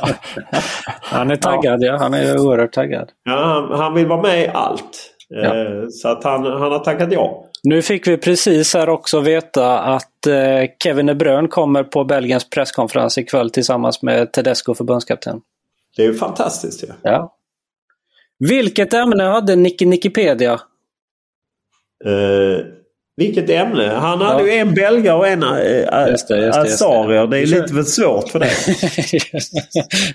Han 1.01 1.31
är 1.31 1.37
taggad 1.37 1.83
ja. 1.83 1.97
Han 1.97 2.15
är 2.15 2.39
oerhört 2.39 2.73
taggad. 2.73 3.09
Ja, 3.25 3.45
han, 3.45 3.79
han 3.81 3.95
vill 3.95 4.07
vara 4.07 4.23
med 4.23 4.43
i 4.43 4.49
allt. 4.49 5.11
Eh, 5.45 5.89
Så 5.91 6.09
att 6.09 6.25
han, 6.25 6.45
han 6.47 6.73
har 6.73 6.79
tackat 6.79 7.13
ja. 7.13 7.47
Nu 7.63 7.83
fick 7.83 8.07
vi 8.07 8.17
precis 8.17 8.75
här 8.75 8.89
också 8.89 9.21
veta 9.21 9.79
att 9.81 10.27
eh, 10.27 10.71
Kevin 10.83 11.07
De 11.07 11.15
Bruyne 11.15 11.49
kommer 11.49 11.85
på 11.85 12.05
Belgiens 12.05 12.51
presskonferens 12.51 13.19
ikväll 13.19 13.51
tillsammans 13.51 14.03
med 14.03 14.33
Tedesco, 14.33 14.75
förbundskapten. 14.75 15.41
Det 15.97 16.03
är 16.03 16.07
ju 16.07 16.15
fantastiskt 16.15 16.83
ju. 16.83 16.89
Ja. 17.03 17.35
Vilket 18.39 18.95
ämne 18.95 19.23
hade 19.23 19.57
Nicky 19.57 19.87
Nickipedia? 19.87 20.61
Eh, 22.03 22.80
vilket 23.21 23.51
ämne? 23.51 23.93
Han 23.97 24.21
hade 24.21 24.41
Ja. 24.43 24.47
ju 24.55 24.59
en 24.59 24.75
belgare 24.75 25.17
och 25.17 25.29
en 25.29 25.43
äh, 25.43 26.09
Just 26.11 26.29
det, 26.29 26.37
är 26.47 26.53
kör- 27.47 27.61
lite 27.63 27.75
för 27.75 27.83
svårt 27.83 28.29
för 28.29 28.39
det. 28.39 28.51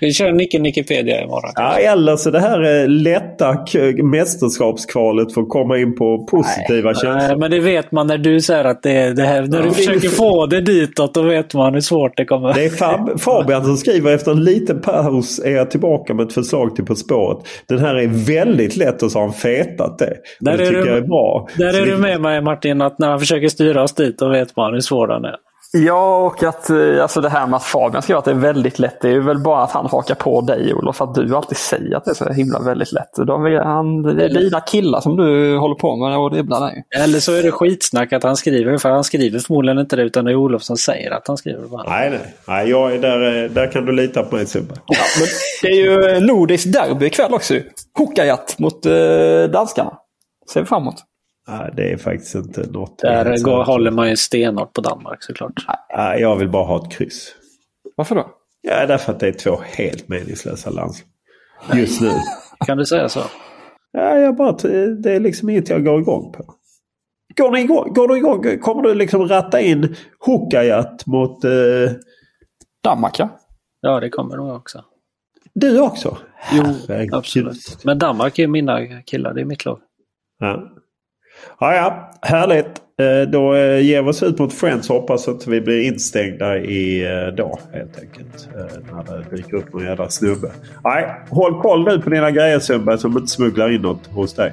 vi 0.00 0.12
kör 0.12 0.32
Nicky 0.32 0.58
Nickipedia 0.58 1.22
imorgon. 1.22 1.52
Ja, 1.54 1.72
eller 1.78 2.16
så 2.16 2.30
det 2.30 2.40
här 2.40 2.82
eh, 2.82 2.88
lätta 2.88 3.64
mästerskapskvalet 4.02 5.34
för 5.34 5.40
att 5.40 5.48
komma 5.48 5.78
in 5.78 5.94
på 5.96 6.26
positiva 6.30 6.94
känslor. 6.94 7.12
Nej, 7.28 7.36
men 7.38 7.50
det 7.50 7.60
vet 7.60 7.92
man 7.92 8.06
när 8.06 8.18
du 8.18 8.40
säger 8.40 8.64
att 8.64 8.82
det 8.82 8.90
är 8.92 9.10
det 9.14 9.22
här. 9.22 9.42
När 9.42 9.62
du 9.62 9.70
försöker 9.70 10.08
få 10.08 10.46
det 10.46 10.60
ditåt, 10.60 11.14
då 11.14 11.22
vet 11.22 11.54
man 11.54 11.74
hur 11.74 11.80
svårt 11.80 12.16
det 12.16 12.24
kommer. 12.24 12.54
Det 12.54 12.64
är 12.64 12.68
Fab, 12.70 13.20
Fabian 13.20 13.64
som 13.64 13.76
skriver 13.76 14.14
efter 14.14 14.30
en 14.30 14.44
liten 14.44 14.80
paus 14.80 15.38
är 15.44 15.50
jag 15.50 15.70
tillbaka 15.70 16.14
med 16.14 16.26
ett 16.26 16.32
förslag 16.32 16.76
till 16.76 16.84
På 16.84 16.94
spåret. 16.94 17.38
Den 17.68 17.78
här 17.78 17.94
är 17.94 18.06
väldigt 18.06 18.76
lätt 18.76 19.02
och 19.02 19.10
så 19.12 19.18
har 19.18 19.24
han 19.26 19.32
fetat 19.34 19.98
det. 19.98 20.12
Där 20.40 20.56
det 20.56 20.62
är 20.64 20.66
tycker 20.68 20.80
du- 20.82 20.88
jag 20.88 20.96
är 20.96 21.00
bra. 21.02 21.48
Där 21.58 21.70
Så 21.72 21.78
är 21.82 21.86
du 21.86 21.96
med 21.96 22.20
mig 22.20 22.40
Martin, 22.42 22.80
att 22.80 22.95
när 22.98 23.08
han 23.08 23.18
försöker 23.18 23.48
styra 23.48 23.82
oss 23.82 23.92
dit, 23.94 24.18
då 24.18 24.28
vet 24.28 24.56
man 24.56 24.72
hur 24.74 24.80
svår 24.80 25.06
den 25.08 25.24
är. 25.24 25.36
Ja, 25.72 26.16
och 26.26 26.42
att 26.42 26.70
eh, 26.70 27.02
alltså 27.02 27.20
det 27.20 27.28
här 27.28 27.46
med 27.46 27.56
att 27.56 27.64
Fabian 27.64 28.02
skriver 28.02 28.18
att 28.18 28.24
det 28.24 28.30
är 28.30 28.34
väldigt 28.34 28.78
lätt. 28.78 29.00
Det 29.00 29.08
är 29.08 29.12
ju 29.12 29.22
väl 29.22 29.38
bara 29.38 29.62
att 29.62 29.70
han 29.70 29.86
hakar 29.86 30.14
på 30.14 30.40
dig 30.40 30.74
Olof. 30.74 31.00
Att 31.02 31.14
du 31.14 31.36
alltid 31.36 31.56
säger 31.58 31.96
att 31.96 32.04
det 32.04 32.10
är 32.10 32.14
så 32.14 32.32
himla 32.32 32.60
väldigt 32.60 32.92
lätt. 32.92 33.10
De, 33.26 33.44
är- 33.46 33.64
han, 33.64 34.02
det 34.02 34.24
är 34.24 34.28
dina 34.28 34.60
killar 34.60 35.00
som 35.00 35.16
du 35.16 35.56
håller 35.58 35.74
på 35.74 35.96
med 35.96 36.18
och 36.18 36.30
dribblar 36.30 36.60
där. 36.60 37.02
Eller 37.02 37.18
så 37.18 37.32
är 37.32 37.42
det 37.42 37.50
skitsnack 37.50 38.12
att 38.12 38.22
han 38.22 38.36
skriver, 38.36 38.78
för 38.78 38.90
han 38.90 39.04
skriver 39.04 39.38
förmodligen 39.38 39.78
inte 39.78 39.96
det, 39.96 40.02
utan 40.02 40.24
det 40.24 40.30
är 40.30 40.36
Olof 40.36 40.62
som 40.62 40.76
säger 40.76 41.10
att 41.10 41.28
han 41.28 41.36
skriver. 41.36 41.62
Bara. 41.68 41.82
Nej, 41.90 42.10
nej. 42.10 42.34
nej 42.48 42.70
jag 42.70 42.94
är 42.94 42.98
där, 42.98 43.44
eh, 43.44 43.50
där 43.50 43.72
kan 43.72 43.86
du 43.86 43.92
lita 43.92 44.22
på 44.22 44.36
mig 44.36 44.46
Subbe. 44.46 44.74
Ja, 44.86 44.96
men 45.18 45.28
det 45.62 45.68
är 45.68 45.84
ju 45.84 46.16
eh, 46.16 46.22
nordiskt 46.22 46.72
derby 46.72 47.06
ikväll 47.06 47.34
också. 47.34 47.54
ju. 47.54 47.62
Hookajat 47.98 48.58
mot 48.58 48.86
eh, 48.86 48.92
danskarna. 49.52 49.92
Ser 50.52 50.60
vi 50.60 50.66
fram 50.66 50.82
emot. 50.82 50.94
Nej, 51.48 51.72
det 51.76 51.92
är 51.92 51.96
faktiskt 51.96 52.34
inte 52.34 52.70
något. 52.70 52.98
Där 52.98 53.44
går, 53.44 53.64
håller 53.64 53.90
man 53.90 54.10
ju 54.10 54.16
stenhårt 54.16 54.72
på 54.72 54.80
Danmark 54.80 55.22
såklart. 55.22 55.66
Nej, 55.96 56.20
jag 56.20 56.36
vill 56.36 56.48
bara 56.48 56.64
ha 56.64 56.86
ett 56.86 56.92
kryss. 56.92 57.34
Varför 57.96 58.14
då? 58.14 58.30
Ja, 58.62 58.86
därför 58.86 59.12
att 59.12 59.20
det 59.20 59.28
är 59.28 59.32
två 59.32 59.56
helt 59.64 60.08
meningslösa 60.08 60.70
landslag. 60.70 61.08
Just 61.74 62.00
nu. 62.00 62.10
Kan 62.66 62.78
du 62.78 62.86
säga 62.86 63.08
så? 63.08 63.20
Ja, 63.92 64.18
jag 64.18 64.36
bara, 64.36 64.52
det 65.02 65.12
är 65.12 65.20
liksom 65.20 65.48
inget 65.48 65.68
jag 65.68 65.84
går 65.84 66.00
igång 66.00 66.32
på. 66.32 66.44
Går, 67.36 67.50
ni 67.50 67.60
igång, 67.60 67.92
går 67.92 68.08
du 68.08 68.16
igång? 68.16 68.58
Kommer 68.58 68.82
du 68.82 68.94
liksom 68.94 69.28
ratta 69.28 69.60
in 69.60 69.96
Hookajat 70.26 71.06
mot 71.06 71.44
eh, 71.44 71.50
Danmark 72.84 73.18
ja. 73.18 73.28
Ja, 73.80 74.00
det 74.00 74.10
kommer 74.10 74.36
nog 74.36 74.56
också. 74.56 74.84
du 75.54 75.80
också? 75.80 76.16
Jo, 76.52 76.62
Herregud. 76.88 77.14
absolut. 77.14 77.84
Men 77.84 77.98
Danmark 77.98 78.38
är 78.38 78.46
mina 78.46 79.02
killar, 79.02 79.34
det 79.34 79.40
är 79.40 79.44
mitt 79.44 79.64
lag. 79.64 79.78
Ja 80.38 80.75
ja, 81.60 81.74
ja, 81.74 82.10
härligt. 82.22 82.82
Eh, 83.00 83.30
då 83.30 83.54
eh, 83.54 83.80
ger 83.80 84.02
vi 84.02 84.10
oss 84.10 84.22
ut 84.22 84.38
mot 84.38 84.52
Friends 84.52 84.88
hoppas 84.88 85.28
att 85.28 85.46
vi 85.46 85.60
blir 85.60 85.82
instängda 85.82 86.58
idag. 86.58 87.58
Eh, 87.72 87.78
helt 87.78 88.00
enkelt. 88.00 88.48
När 88.92 89.04
det 89.04 89.36
dyker 89.36 89.56
upp 89.56 89.72
någon 89.72 89.84
jävla 89.84 90.08
snubbe. 90.08 90.50
Nej, 90.84 91.14
håll 91.28 91.62
koll 91.62 91.84
nu 91.84 92.00
på 92.00 92.10
dina 92.10 92.30
grejer 92.30 92.58
Sundberg 92.58 92.98
så 92.98 93.08
de 93.08 93.18
inte 93.18 93.32
smugglar 93.32 93.74
in 93.74 93.82
något 93.82 94.06
hos 94.06 94.34
dig. 94.34 94.52